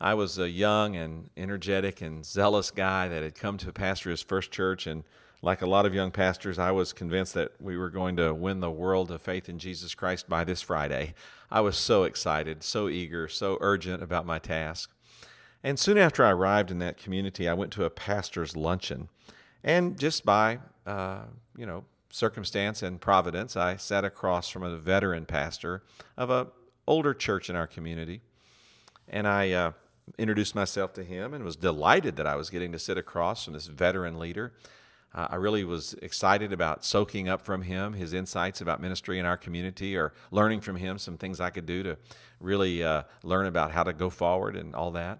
I 0.00 0.14
was 0.14 0.38
a 0.38 0.48
young 0.48 0.96
and 0.96 1.30
energetic 1.36 2.00
and 2.00 2.24
zealous 2.24 2.70
guy 2.70 3.06
that 3.08 3.22
had 3.22 3.34
come 3.34 3.58
to 3.58 3.72
pastor 3.72 4.10
his 4.10 4.22
first 4.22 4.50
church, 4.50 4.86
and 4.86 5.04
like 5.42 5.62
a 5.62 5.66
lot 5.66 5.86
of 5.86 5.94
young 5.94 6.10
pastors, 6.10 6.58
I 6.58 6.70
was 6.70 6.92
convinced 6.92 7.34
that 7.34 7.52
we 7.60 7.76
were 7.76 7.90
going 7.90 8.16
to 8.16 8.34
win 8.34 8.60
the 8.60 8.70
world 8.70 9.08
to 9.08 9.18
faith 9.18 9.48
in 9.48 9.58
Jesus 9.58 9.94
Christ 9.94 10.28
by 10.28 10.42
this 10.42 10.62
Friday. 10.62 11.14
I 11.50 11.60
was 11.60 11.76
so 11.76 12.04
excited, 12.04 12.62
so 12.62 12.88
eager, 12.88 13.28
so 13.28 13.58
urgent 13.60 14.02
about 14.02 14.26
my 14.26 14.38
task. 14.38 14.90
And 15.62 15.78
soon 15.78 15.98
after 15.98 16.24
I 16.24 16.30
arrived 16.30 16.70
in 16.70 16.78
that 16.78 16.96
community, 16.96 17.46
I 17.48 17.54
went 17.54 17.72
to 17.72 17.84
a 17.84 17.90
pastor's 17.90 18.56
luncheon. 18.56 19.10
And 19.62 19.98
just 19.98 20.24
by, 20.24 20.58
uh, 20.86 21.22
you 21.56 21.66
know, 21.66 21.84
circumstance 22.10 22.82
and 22.82 23.00
providence, 23.00 23.56
I 23.56 23.76
sat 23.76 24.04
across 24.04 24.48
from 24.48 24.62
a 24.62 24.76
veteran 24.76 25.26
pastor 25.26 25.82
of 26.16 26.30
a 26.30 26.48
older 26.86 27.14
church 27.14 27.48
in 27.50 27.56
our 27.56 27.66
community, 27.66 28.20
and 29.08 29.28
I 29.28 29.52
uh, 29.52 29.72
introduced 30.18 30.54
myself 30.54 30.92
to 30.94 31.04
him 31.04 31.34
and 31.34 31.44
was 31.44 31.56
delighted 31.56 32.16
that 32.16 32.26
I 32.26 32.36
was 32.36 32.50
getting 32.50 32.72
to 32.72 32.78
sit 32.78 32.98
across 32.98 33.44
from 33.44 33.54
this 33.54 33.66
veteran 33.66 34.18
leader. 34.18 34.52
Uh, 35.14 35.28
I 35.30 35.36
really 35.36 35.64
was 35.64 35.94
excited 35.94 36.52
about 36.52 36.84
soaking 36.84 37.28
up 37.28 37.42
from 37.42 37.62
him 37.62 37.94
his 37.94 38.12
insights 38.12 38.60
about 38.60 38.80
ministry 38.80 39.18
in 39.18 39.26
our 39.26 39.36
community 39.36 39.96
or 39.96 40.12
learning 40.30 40.60
from 40.60 40.76
him 40.76 40.98
some 40.98 41.18
things 41.18 41.40
I 41.40 41.50
could 41.50 41.66
do 41.66 41.82
to 41.82 41.98
really 42.38 42.84
uh, 42.84 43.02
learn 43.24 43.46
about 43.46 43.72
how 43.72 43.82
to 43.82 43.92
go 43.92 44.08
forward 44.08 44.56
and 44.56 44.74
all 44.74 44.92
that. 44.92 45.18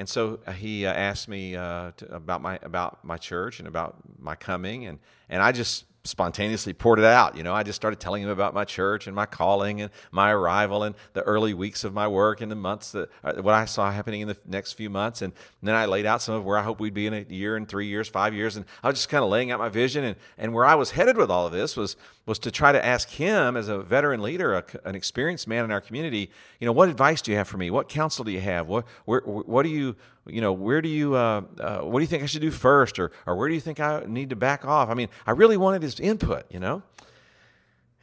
And 0.00 0.08
so 0.08 0.40
uh, 0.46 0.52
he 0.52 0.86
uh, 0.86 0.92
asked 0.94 1.28
me 1.28 1.54
uh, 1.54 1.92
to, 1.98 2.14
about 2.14 2.40
my 2.40 2.58
about 2.62 3.04
my 3.04 3.18
church 3.18 3.58
and 3.58 3.68
about 3.68 3.96
my 4.18 4.34
coming, 4.34 4.86
and 4.86 4.98
and 5.28 5.42
I 5.42 5.52
just 5.52 5.84
spontaneously 6.04 6.72
poured 6.72 6.98
it 6.98 7.04
out. 7.04 7.36
You 7.36 7.42
know, 7.42 7.52
I 7.52 7.62
just 7.62 7.76
started 7.76 8.00
telling 8.00 8.22
him 8.22 8.30
about 8.30 8.54
my 8.54 8.64
church 8.64 9.06
and 9.06 9.14
my 9.14 9.26
calling 9.26 9.82
and 9.82 9.90
my 10.10 10.30
arrival 10.30 10.84
and 10.84 10.94
the 11.12 11.20
early 11.20 11.52
weeks 11.52 11.84
of 11.84 11.92
my 11.92 12.08
work 12.08 12.40
and 12.40 12.50
the 12.50 12.56
months 12.56 12.92
that 12.92 13.10
what 13.22 13.48
I 13.52 13.66
saw 13.66 13.90
happening 13.90 14.22
in 14.22 14.28
the 14.28 14.38
next 14.46 14.72
few 14.72 14.88
months. 14.88 15.20
And 15.20 15.34
then 15.62 15.74
I 15.74 15.84
laid 15.84 16.06
out 16.06 16.22
some 16.22 16.34
of 16.34 16.46
where 16.46 16.56
I 16.56 16.62
hope 16.62 16.80
we'd 16.80 16.94
be 16.94 17.06
in 17.06 17.12
a 17.12 17.26
year 17.28 17.56
and 17.56 17.68
three 17.68 17.86
years, 17.86 18.08
five 18.08 18.32
years. 18.32 18.56
And 18.56 18.64
I 18.82 18.88
was 18.88 18.96
just 18.96 19.10
kind 19.10 19.22
of 19.22 19.28
laying 19.28 19.50
out 19.50 19.58
my 19.58 19.68
vision. 19.68 20.04
And, 20.04 20.16
and 20.38 20.54
where 20.54 20.64
I 20.64 20.76
was 20.76 20.92
headed 20.92 21.18
with 21.18 21.30
all 21.30 21.44
of 21.44 21.52
this 21.52 21.76
was, 21.76 21.96
was 22.30 22.38
to 22.38 22.50
try 22.52 22.70
to 22.70 22.86
ask 22.86 23.08
him 23.08 23.56
as 23.56 23.68
a 23.68 23.80
veteran 23.80 24.22
leader, 24.22 24.54
a, 24.54 24.64
an 24.84 24.94
experienced 24.94 25.48
man 25.48 25.64
in 25.64 25.72
our 25.72 25.80
community, 25.80 26.30
you 26.60 26.64
know, 26.64 26.70
what 26.70 26.88
advice 26.88 27.20
do 27.20 27.32
you 27.32 27.36
have 27.36 27.48
for 27.48 27.58
me? 27.58 27.70
What 27.70 27.88
counsel 27.88 28.24
do 28.24 28.30
you 28.30 28.40
have? 28.40 28.68
What, 28.68 28.86
where, 29.04 29.20
what 29.22 29.64
do 29.64 29.68
you, 29.68 29.96
you 30.26 30.40
know, 30.40 30.52
where 30.52 30.80
do 30.80 30.88
you, 30.88 31.16
uh, 31.16 31.42
uh, 31.58 31.80
what 31.80 31.98
do 31.98 32.04
you 32.04 32.06
think 32.06 32.22
I 32.22 32.26
should 32.26 32.40
do 32.40 32.52
first? 32.52 33.00
Or, 33.00 33.10
or 33.26 33.34
where 33.34 33.48
do 33.48 33.54
you 33.54 33.60
think 33.60 33.80
I 33.80 34.04
need 34.06 34.30
to 34.30 34.36
back 34.36 34.64
off? 34.64 34.88
I 34.88 34.94
mean, 34.94 35.08
I 35.26 35.32
really 35.32 35.56
wanted 35.56 35.82
his 35.82 35.98
input, 35.98 36.44
you 36.52 36.60
know? 36.60 36.84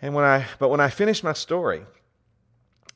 And 0.01 0.13
when 0.13 0.25
I, 0.25 0.45
but 0.59 0.67
when 0.67 0.81
I 0.81 0.89
finished 0.89 1.23
my 1.23 1.31
story, 1.31 1.83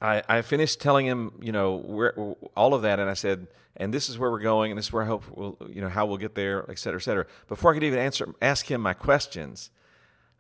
I, 0.02 0.24
I 0.28 0.42
finished 0.42 0.82
telling 0.82 1.06
him, 1.06 1.32
you 1.42 1.54
know, 1.54 1.78
where, 1.78 2.14
all 2.58 2.74
of 2.74 2.82
that, 2.82 3.00
and 3.00 3.10
I 3.10 3.14
said, 3.14 3.48
and 3.78 3.94
this 3.94 4.10
is 4.10 4.20
where 4.20 4.30
we're 4.30 4.40
going, 4.40 4.72
and 4.72 4.78
this 4.78 4.88
is 4.88 4.92
where 4.92 5.04
I 5.04 5.08
hope 5.08 5.24
we'll, 5.32 5.58
you 5.70 5.80
know, 5.80 5.88
how 5.88 6.06
we'll 6.06 6.18
get 6.18 6.36
there, 6.36 6.70
et 6.70 6.78
cetera, 6.78 7.00
et 7.00 7.04
cetera. 7.04 7.26
Before 7.48 7.72
I 7.72 7.76
could 7.76 7.86
even 7.86 8.00
answer, 8.00 8.36
ask 8.42 8.70
him 8.70 8.82
my 8.82 8.94
questions, 8.94 9.70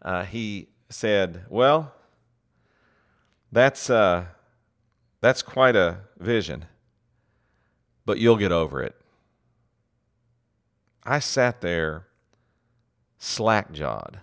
uh, 0.01 0.25
he 0.25 0.67
said, 0.91 1.45
"Well, 1.49 1.93
that's 3.51 3.89
uh, 3.89 4.25
that's 5.21 5.41
quite 5.41 5.75
a 5.75 6.01
vision 6.19 6.65
but 8.06 8.19
you'll 8.19 8.38
get 8.38 8.51
over 8.51 8.82
it. 8.82 8.95
I 11.04 11.19
sat 11.19 11.62
there 11.62 12.08
slack 13.17 13.71
jawed. 13.71 14.19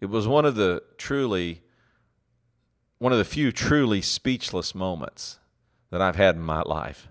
It 0.00 0.06
was 0.06 0.28
one 0.28 0.44
of 0.44 0.54
the 0.54 0.82
truly, 0.98 1.62
one 2.98 3.12
of 3.12 3.18
the 3.18 3.24
few 3.24 3.52
truly 3.52 4.00
speechless 4.00 4.74
moments 4.74 5.38
that 5.90 6.00
I've 6.00 6.16
had 6.16 6.36
in 6.36 6.42
my 6.42 6.62
life. 6.62 7.08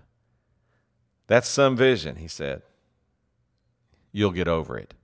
That's 1.26 1.48
some 1.48 1.76
vision, 1.76 2.16
he 2.16 2.28
said. 2.28 2.62
You'll 4.12 4.30
get 4.30 4.48
over 4.48 4.78
it. 4.78 4.94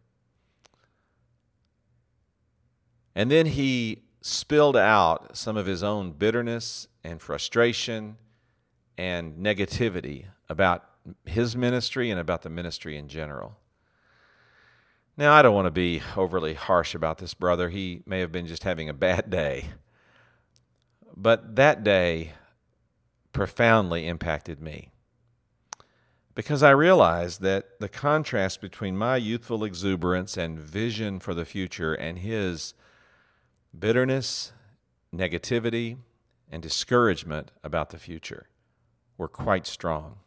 And 3.14 3.30
then 3.30 3.46
he 3.46 4.02
spilled 4.22 4.76
out 4.76 5.36
some 5.36 5.56
of 5.56 5.66
his 5.66 5.82
own 5.82 6.12
bitterness 6.12 6.88
and 7.02 7.20
frustration 7.20 8.16
and 8.96 9.34
negativity 9.36 10.26
about 10.48 10.84
his 11.24 11.56
ministry 11.56 12.10
and 12.10 12.20
about 12.20 12.42
the 12.42 12.50
ministry 12.50 12.96
in 12.96 13.08
general. 13.08 13.56
Now, 15.16 15.32
I 15.32 15.42
don't 15.42 15.54
want 15.54 15.66
to 15.66 15.70
be 15.70 16.02
overly 16.16 16.54
harsh 16.54 16.94
about 16.94 17.18
this 17.18 17.34
brother. 17.34 17.68
He 17.68 18.02
may 18.06 18.20
have 18.20 18.32
been 18.32 18.46
just 18.46 18.64
having 18.64 18.88
a 18.88 18.94
bad 18.94 19.30
day. 19.30 19.70
But 21.16 21.56
that 21.56 21.84
day 21.84 22.32
profoundly 23.32 24.06
impacted 24.06 24.60
me 24.60 24.90
because 26.34 26.62
I 26.62 26.70
realized 26.70 27.42
that 27.42 27.78
the 27.80 27.88
contrast 27.88 28.60
between 28.60 28.96
my 28.96 29.16
youthful 29.16 29.62
exuberance 29.62 30.36
and 30.36 30.58
vision 30.58 31.20
for 31.20 31.34
the 31.34 31.44
future 31.44 31.92
and 31.92 32.18
his 32.18 32.74
bitterness, 33.76 34.52
negativity, 35.14 35.98
and 36.50 36.62
discouragement 36.62 37.50
about 37.62 37.90
the 37.90 37.98
future 37.98 38.48
were 39.16 39.28
quite 39.28 39.66
strong 39.66 40.18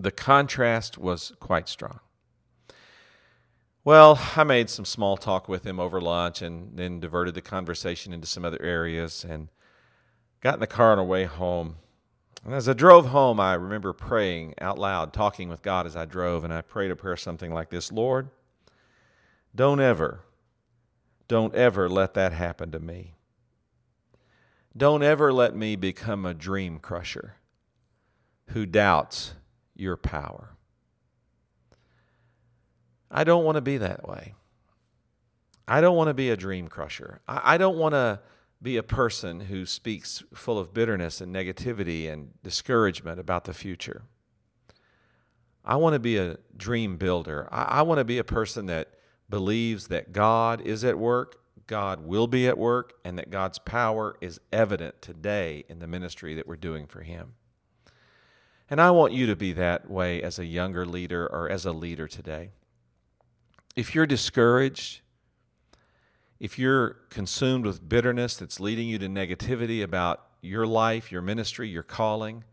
the 0.00 0.10
contrast 0.10 0.96
was 0.96 1.32
quite 1.40 1.68
strong. 1.68 2.00
Well, 3.84 4.18
I 4.34 4.44
made 4.44 4.70
some 4.70 4.86
small 4.86 5.16
talk 5.16 5.46
with 5.46 5.66
him 5.66 5.78
over 5.78 6.00
lunch 6.00 6.40
and 6.40 6.76
then 6.76 7.00
diverted 7.00 7.34
the 7.34 7.42
conversation 7.42 8.12
into 8.12 8.26
some 8.26 8.44
other 8.44 8.60
areas 8.62 9.24
and 9.28 9.48
got 10.40 10.54
in 10.54 10.60
the 10.60 10.66
car 10.66 10.92
on 10.92 10.98
our 10.98 11.04
way 11.04 11.24
home. 11.24 11.76
And 12.44 12.54
as 12.54 12.68
I 12.68 12.72
drove 12.72 13.06
home, 13.06 13.38
I 13.38 13.54
remember 13.54 13.92
praying 13.92 14.54
out 14.58 14.78
loud, 14.78 15.12
talking 15.12 15.50
with 15.50 15.60
God 15.60 15.86
as 15.86 15.96
I 15.96 16.06
drove, 16.06 16.44
and 16.44 16.52
I 16.52 16.62
prayed 16.62 16.90
a 16.90 16.96
prayer 16.96 17.16
something 17.16 17.52
like 17.52 17.68
this 17.68 17.92
Lord, 17.92 18.30
don't 19.54 19.80
ever, 19.80 20.20
don't 21.30 21.54
ever 21.54 21.88
let 21.88 22.14
that 22.14 22.32
happen 22.32 22.72
to 22.72 22.80
me. 22.80 23.14
Don't 24.76 25.04
ever 25.04 25.32
let 25.32 25.54
me 25.54 25.76
become 25.76 26.26
a 26.26 26.34
dream 26.34 26.80
crusher 26.80 27.36
who 28.48 28.66
doubts 28.66 29.34
your 29.76 29.96
power. 29.96 30.56
I 33.12 33.22
don't 33.22 33.44
want 33.44 33.54
to 33.54 33.60
be 33.60 33.76
that 33.76 34.08
way. 34.08 34.34
I 35.68 35.80
don't 35.80 35.96
want 35.96 36.08
to 36.08 36.14
be 36.14 36.30
a 36.30 36.36
dream 36.36 36.66
crusher. 36.66 37.20
I, 37.28 37.56
don't 37.58 37.78
want 37.78 37.92
to 37.92 38.18
be 38.60 38.76
a 38.76 38.82
person 38.82 39.42
who 39.42 39.66
speaks 39.66 40.24
full 40.34 40.58
of 40.58 40.74
bitterness 40.74 41.20
and 41.20 41.32
negativity 41.32 42.12
and 42.12 42.30
discouragement 42.42 43.20
about 43.20 43.44
the 43.44 43.54
future. 43.54 44.02
I 45.64 45.76
want 45.76 45.92
to 45.92 46.00
be 46.00 46.16
a 46.16 46.38
dream 46.56 46.96
builder. 46.96 47.48
I 47.52 47.82
want 47.82 47.98
to 47.98 48.04
be 48.04 48.18
a 48.18 48.24
person 48.24 48.66
that 48.66 48.94
believes 49.30 49.88
that 49.88 50.12
God 50.12 50.60
is 50.60 50.84
at 50.84 50.98
work, 50.98 51.40
God 51.66 52.04
will 52.04 52.26
be 52.26 52.48
at 52.48 52.58
work, 52.58 52.94
and 53.04 53.16
that 53.18 53.30
God's 53.30 53.58
power 53.58 54.16
is 54.20 54.40
evident 54.52 55.00
today 55.00 55.64
in 55.68 55.78
the 55.78 55.86
ministry 55.86 56.34
that 56.34 56.46
we're 56.46 56.56
doing 56.56 56.86
for 56.86 57.02
Him. 57.02 57.34
And 58.68 58.80
I 58.80 58.90
want 58.90 59.12
you 59.12 59.26
to 59.26 59.36
be 59.36 59.52
that 59.52 59.90
way 59.90 60.22
as 60.22 60.38
a 60.38 60.44
younger 60.44 60.84
leader 60.84 61.26
or 61.26 61.48
as 61.48 61.64
a 61.64 61.72
leader 61.72 62.06
today. 62.06 62.50
If 63.76 63.94
you're 63.94 64.06
discouraged, 64.06 65.00
if 66.38 66.58
you're 66.58 66.96
consumed 67.10 67.66
with 67.66 67.88
bitterness 67.88 68.36
that's 68.36 68.60
leading 68.60 68.88
you 68.88 68.98
to 68.98 69.08
negativity 69.08 69.82
about 69.82 70.26
your 70.40 70.66
life, 70.66 71.12
your 71.12 71.22
ministry, 71.22 71.68
your 71.68 71.82
calling, 71.82 72.44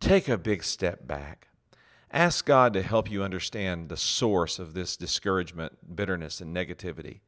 take 0.00 0.28
a 0.28 0.36
big 0.36 0.62
step 0.62 1.06
back. 1.06 1.48
Ask 2.12 2.44
God 2.44 2.74
to 2.74 2.82
help 2.82 3.10
you 3.10 3.22
understand 3.22 3.88
the 3.88 3.96
source 3.96 4.58
of 4.58 4.74
this 4.74 4.96
discouragement, 4.96 5.96
bitterness, 5.96 6.40
and 6.42 6.54
negativity. 6.54 7.20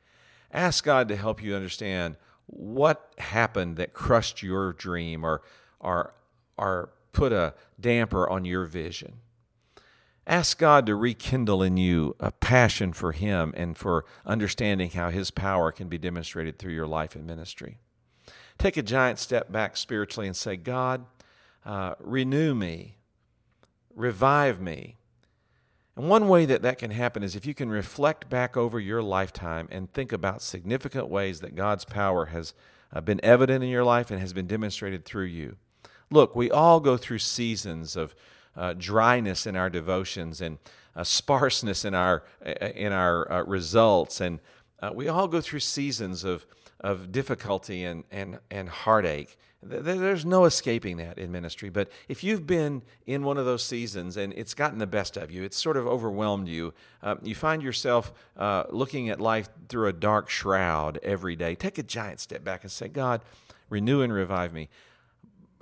Ask 0.53 0.85
God 0.85 1.09
to 1.09 1.17
help 1.17 1.43
you 1.43 1.55
understand 1.55 2.17
what 2.47 3.15
happened 3.17 3.77
that 3.79 3.95
crushed 3.95 4.43
your 4.43 4.75
dream 4.75 5.25
or, 5.25 5.41
or, 5.81 6.15
or 6.59 6.91
put 7.13 7.33
a 7.33 7.55
damper 7.81 8.29
on 8.29 8.45
your 8.45 8.67
vision. 8.67 9.21
Ask 10.27 10.59
God 10.59 10.87
to 10.87 10.97
rekindle 10.97 11.63
in 11.63 11.77
you 11.77 12.17
a 12.21 12.33
passion 12.33 12.93
for 12.93 13.13
Him 13.13 13.53
and 13.57 13.77
for 13.77 14.05
understanding 14.25 14.91
how 14.91 15.11
His 15.11 15.31
power 15.31 15.73
can 15.73 15.89
be 15.89 15.99
demonstrated 15.99 16.59
through 16.59 16.73
your 16.73 16.87
life 16.87 17.15
and 17.15 17.27
ministry. 17.27 17.79
Take 18.59 18.77
a 18.77 18.83
giant 18.83 19.19
step 19.19 19.51
back 19.51 19.77
spiritually 19.77 20.27
and 20.27 20.37
say, 20.37 20.57
God, 20.57 21.05
uh, 21.65 21.95
renew 21.99 22.55
me, 22.55 22.97
revive 23.95 24.61
me. 24.61 24.97
And 25.97 26.09
one 26.09 26.29
way 26.29 26.45
that 26.47 26.63
that 26.63 26.79
can 26.79 26.91
happen 26.91 27.23
is 27.23 27.37
if 27.37 27.47
you 27.47 27.55
can 27.55 27.71
reflect 27.71 28.29
back 28.29 28.57
over 28.57 28.81
your 28.81 29.03
lifetime 29.03 29.69
and 29.71 29.93
think 29.93 30.13
about 30.13 30.43
significant 30.43 31.09
ways 31.09 31.41
that 31.41 31.55
God's 31.55 31.85
power 31.85 32.27
has 32.27 32.53
uh, 32.93 33.01
been 33.01 33.21
evident 33.23 33.63
in 33.63 33.71
your 33.71 33.85
life 33.85 34.11
and 34.11 34.21
has 34.21 34.33
been 34.33 34.47
demonstrated 34.47 35.05
through 35.05 35.27
you. 35.27 35.57
Look, 36.11 36.35
we 36.35 36.51
all 36.51 36.81
go 36.81 36.97
through 36.97 37.19
seasons 37.19 37.97
of 37.97 38.15
uh, 38.57 38.75
dryness 38.75 39.47
in 39.47 39.57
our 39.57 39.71
devotions 39.71 40.41
and 40.41 40.59
uh, 40.97 41.05
sparseness 41.05 41.85
in 41.85 41.95
our 41.95 42.23
uh, 42.45 42.51
in 42.51 42.93
our 42.93 43.31
uh, 43.31 43.43
results, 43.45 44.21
and 44.21 44.39
uh, 44.81 44.91
we 44.95 45.09
all 45.09 45.27
go 45.27 45.41
through 45.41 45.61
seasons 45.61 46.25
of 46.25 46.47
of 46.81 47.11
difficulty 47.11 47.85
and 47.85 48.05
and 48.11 48.39
and 48.51 48.69
heartache. 48.69 49.37
There's 49.65 50.25
no 50.25 50.45
escaping 50.45 50.97
that 50.99 51.19
in 51.19 51.33
ministry. 51.33 51.71
But 51.71 51.91
if 52.09 52.23
you've 52.23 52.47
been 52.47 52.83
in 53.07 53.23
one 53.25 53.39
of 53.39 53.47
those 53.47 53.65
seasons 53.65 54.17
and 54.17 54.33
it's 54.35 54.55
gotten 54.55 54.79
the 54.79 54.87
best 54.87 55.17
of 55.17 55.31
you, 55.31 55.43
it's 55.43 55.61
sort 55.61 55.77
of 55.77 55.87
overwhelmed 55.87 56.49
you, 56.49 56.75
uh, 57.03 57.17
you 57.23 57.35
find 57.35 57.63
yourself 57.63 58.13
uh, 58.37 58.65
looking 58.71 59.09
at 59.09 59.21
life 59.21 59.49
through 59.69 59.89
a 59.89 59.93
dark 59.93 60.31
shroud 60.31 60.99
every 61.03 61.37
day, 61.37 61.55
take 61.55 61.79
a 61.79 61.83
giant 61.83 62.21
step 62.21 62.45
back 62.45 62.63
and 62.63 62.71
say, 62.71 62.89
God, 62.89 63.23
renew 63.69 64.03
and 64.03 64.13
revive 64.13 64.53
me 64.53 64.69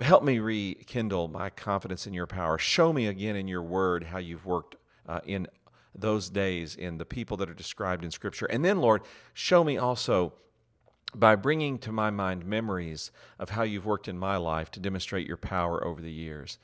help 0.01 0.23
me 0.23 0.39
rekindle 0.39 1.27
my 1.27 1.49
confidence 1.49 2.05
in 2.05 2.13
your 2.13 2.27
power. 2.27 2.57
Show 2.57 2.93
me 2.93 3.07
again 3.07 3.35
in 3.35 3.47
your 3.47 3.61
word 3.61 4.05
how 4.05 4.17
you've 4.17 4.45
worked 4.45 4.75
uh, 5.07 5.21
in 5.25 5.47
those 5.95 6.29
days 6.29 6.75
in 6.75 6.97
the 6.97 7.05
people 7.05 7.37
that 7.37 7.49
are 7.49 7.53
described 7.53 8.03
in 8.03 8.11
Scripture. 8.11 8.45
And 8.45 8.63
then, 8.63 8.79
Lord, 8.79 9.01
show 9.33 9.63
me 9.63 9.77
also 9.77 10.33
by 11.15 11.35
bringing 11.35 11.77
to 11.79 11.91
my 11.91 12.09
mind 12.09 12.45
memories 12.45 13.11
of 13.39 13.51
how 13.51 13.63
you've 13.63 13.85
worked 13.85 14.07
in 14.07 14.17
my 14.17 14.37
life 14.37 14.71
to 14.71 14.79
demonstrate 14.79 15.27
your 15.27 15.37
power 15.37 15.83
over 15.85 16.01
the 16.01 16.11
years 16.11 16.57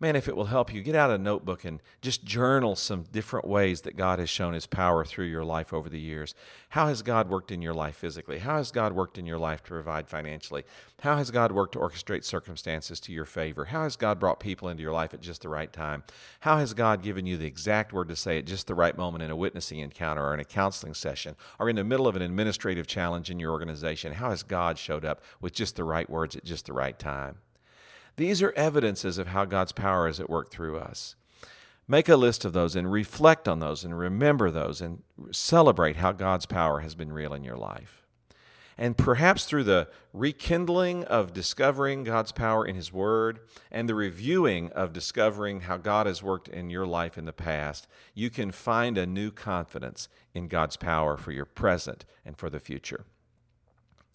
man, 0.00 0.16
if 0.16 0.28
it 0.28 0.34
will 0.34 0.46
help 0.46 0.72
you, 0.72 0.82
get 0.82 0.94
out 0.94 1.10
a 1.10 1.18
notebook 1.18 1.64
and 1.64 1.80
just 2.00 2.24
journal 2.24 2.74
some 2.74 3.04
different 3.12 3.46
ways 3.46 3.82
that 3.82 3.96
God 3.96 4.18
has 4.18 4.30
shown 4.30 4.54
his 4.54 4.66
power 4.66 5.04
through 5.04 5.26
your 5.26 5.44
life 5.44 5.74
over 5.74 5.90
the 5.90 6.00
years. 6.00 6.34
How 6.70 6.86
has 6.86 7.02
God 7.02 7.28
worked 7.28 7.52
in 7.52 7.60
your 7.60 7.74
life 7.74 7.96
physically? 7.96 8.38
How 8.38 8.56
has 8.56 8.72
God 8.72 8.94
worked 8.94 9.18
in 9.18 9.26
your 9.26 9.38
life 9.38 9.62
to 9.64 9.70
provide 9.70 10.08
financially? 10.08 10.64
How 11.02 11.16
has 11.16 11.30
God 11.30 11.52
worked 11.52 11.74
to 11.74 11.78
orchestrate 11.78 12.24
circumstances 12.24 12.98
to 13.00 13.12
your 13.12 13.26
favor? 13.26 13.66
How 13.66 13.82
has 13.82 13.96
God 13.96 14.18
brought 14.18 14.40
people 14.40 14.68
into 14.68 14.82
your 14.82 14.92
life 14.92 15.12
at 15.12 15.20
just 15.20 15.42
the 15.42 15.50
right 15.50 15.72
time? 15.72 16.02
How 16.40 16.56
has 16.56 16.72
God 16.72 17.02
given 17.02 17.26
you 17.26 17.36
the 17.36 17.46
exact 17.46 17.92
word 17.92 18.08
to 18.08 18.16
say 18.16 18.38
at 18.38 18.46
just 18.46 18.66
the 18.66 18.74
right 18.74 18.96
moment 18.96 19.22
in 19.22 19.30
a 19.30 19.36
witnessing 19.36 19.80
encounter 19.80 20.24
or 20.24 20.32
in 20.32 20.40
a 20.40 20.44
counseling 20.44 20.94
session 20.94 21.36
or 21.58 21.68
in 21.68 21.76
the 21.76 21.84
middle 21.84 22.08
of 22.08 22.16
an 22.16 22.22
administrative 22.22 22.86
challenge 22.86 23.30
in 23.30 23.38
your 23.38 23.52
organization? 23.52 24.14
How 24.14 24.30
has 24.30 24.42
God 24.42 24.78
showed 24.78 25.04
up 25.04 25.22
with 25.42 25.52
just 25.52 25.76
the 25.76 25.84
right 25.84 26.08
words 26.08 26.36
at 26.36 26.44
just 26.44 26.66
the 26.66 26.72
right 26.72 26.98
time? 26.98 27.36
These 28.16 28.42
are 28.42 28.52
evidences 28.52 29.18
of 29.18 29.28
how 29.28 29.44
God's 29.44 29.72
power 29.72 30.08
is 30.08 30.20
at 30.20 30.30
work 30.30 30.50
through 30.50 30.78
us. 30.78 31.14
Make 31.88 32.08
a 32.08 32.16
list 32.16 32.44
of 32.44 32.52
those 32.52 32.76
and 32.76 32.90
reflect 32.90 33.48
on 33.48 33.58
those 33.58 33.84
and 33.84 33.98
remember 33.98 34.50
those 34.50 34.80
and 34.80 35.02
celebrate 35.32 35.96
how 35.96 36.12
God's 36.12 36.46
power 36.46 36.80
has 36.80 36.94
been 36.94 37.12
real 37.12 37.34
in 37.34 37.42
your 37.42 37.56
life. 37.56 38.06
And 38.78 38.96
perhaps 38.96 39.44
through 39.44 39.64
the 39.64 39.88
rekindling 40.14 41.04
of 41.04 41.34
discovering 41.34 42.04
God's 42.04 42.32
power 42.32 42.64
in 42.64 42.76
His 42.76 42.92
Word 42.92 43.40
and 43.70 43.88
the 43.88 43.94
reviewing 43.94 44.70
of 44.70 44.94
discovering 44.94 45.62
how 45.62 45.76
God 45.76 46.06
has 46.06 46.22
worked 46.22 46.48
in 46.48 46.70
your 46.70 46.86
life 46.86 47.18
in 47.18 47.26
the 47.26 47.32
past, 47.32 47.86
you 48.14 48.30
can 48.30 48.52
find 48.52 48.96
a 48.96 49.04
new 49.04 49.30
confidence 49.30 50.08
in 50.32 50.48
God's 50.48 50.78
power 50.78 51.18
for 51.18 51.30
your 51.30 51.44
present 51.44 52.06
and 52.24 52.38
for 52.38 52.48
the 52.48 52.60
future. 52.60 53.04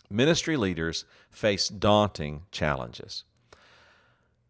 Ministry 0.10 0.58
leaders 0.58 1.05
face 1.29 1.67
daunting 1.67 2.43
challenges. 2.51 3.23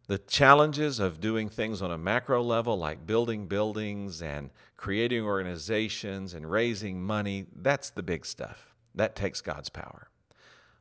The 0.08 0.20
challenges 0.20 1.00
of 1.00 1.20
doing 1.20 1.50
things 1.50 1.82
on 1.82 1.92
a 1.92 1.98
macro 1.98 2.44
level, 2.44 2.78
like 2.78 3.08
building 3.08 3.48
buildings 3.48 4.22
and 4.22 4.52
creating 4.78 5.24
organizations 5.24 6.34
and 6.34 6.50
raising 6.50 7.02
money, 7.02 7.48
that's 7.56 7.90
the 7.90 8.04
big 8.04 8.26
stuff. 8.26 8.76
That 8.94 9.16
takes 9.16 9.42
God's 9.42 9.70
power. 9.70 10.10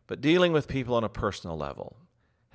But 0.07 0.21
dealing 0.21 0.53
with 0.53 0.69
people 0.69 0.95
on 0.95 1.05
a 1.05 1.09
personal 1.09 1.57
level, 1.57 1.97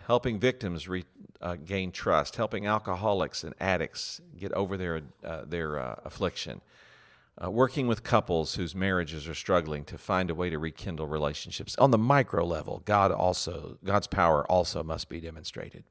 helping 0.05 0.39
victims 0.39 0.87
re, 0.87 1.05
uh, 1.41 1.55
gain 1.55 1.91
trust, 1.91 2.35
helping 2.35 2.67
alcoholics 2.67 3.43
and 3.43 3.55
addicts 3.59 4.21
get 4.37 4.51
over 4.53 4.77
their, 4.77 5.01
uh, 5.23 5.45
their 5.45 5.79
uh, 5.79 5.95
affliction, 6.05 6.61
uh, 7.43 7.49
working 7.49 7.87
with 7.87 8.03
couples 8.03 8.55
whose 8.55 8.75
marriages 8.75 9.27
are 9.27 9.33
struggling 9.33 9.83
to 9.85 9.97
find 9.97 10.29
a 10.29 10.35
way 10.35 10.49
to 10.49 10.59
rekindle 10.59 11.07
relationships. 11.07 11.75
On 11.79 11.89
the 11.89 11.97
micro 11.97 12.45
level, 12.45 12.83
God 12.85 13.11
also, 13.11 13.79
God's 13.83 14.07
power 14.07 14.45
also 14.51 14.83
must 14.83 15.09
be 15.09 15.19
demonstrated. 15.19 15.83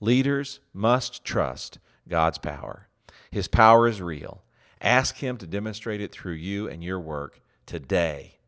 Leaders 0.00 0.60
must 0.72 1.24
trust 1.24 1.78
God's 2.08 2.38
power. 2.38 2.88
His 3.30 3.48
power 3.48 3.86
is 3.86 4.00
real. 4.00 4.42
Ask 4.80 5.18
Him 5.18 5.36
to 5.36 5.46
demonstrate 5.46 6.00
it 6.00 6.10
through 6.10 6.34
you 6.34 6.68
and 6.68 6.82
your 6.82 6.98
work 6.98 7.40
today. 7.66 8.38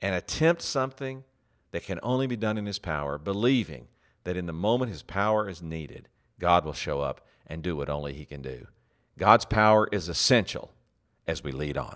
And 0.00 0.14
attempt 0.14 0.62
something 0.62 1.24
that 1.72 1.84
can 1.84 1.98
only 2.02 2.26
be 2.26 2.36
done 2.36 2.58
in 2.58 2.66
His 2.66 2.78
power, 2.78 3.18
believing 3.18 3.88
that 4.24 4.36
in 4.36 4.46
the 4.46 4.52
moment 4.52 4.90
His 4.92 5.02
power 5.02 5.48
is 5.48 5.62
needed, 5.62 6.08
God 6.38 6.64
will 6.64 6.74
show 6.74 7.00
up 7.00 7.26
and 7.46 7.62
do 7.62 7.74
what 7.76 7.88
only 7.88 8.12
He 8.12 8.24
can 8.24 8.42
do. 8.42 8.66
God's 9.18 9.44
power 9.44 9.88
is 9.90 10.08
essential 10.08 10.72
as 11.26 11.42
we 11.42 11.52
lead 11.52 11.78
on. 11.78 11.92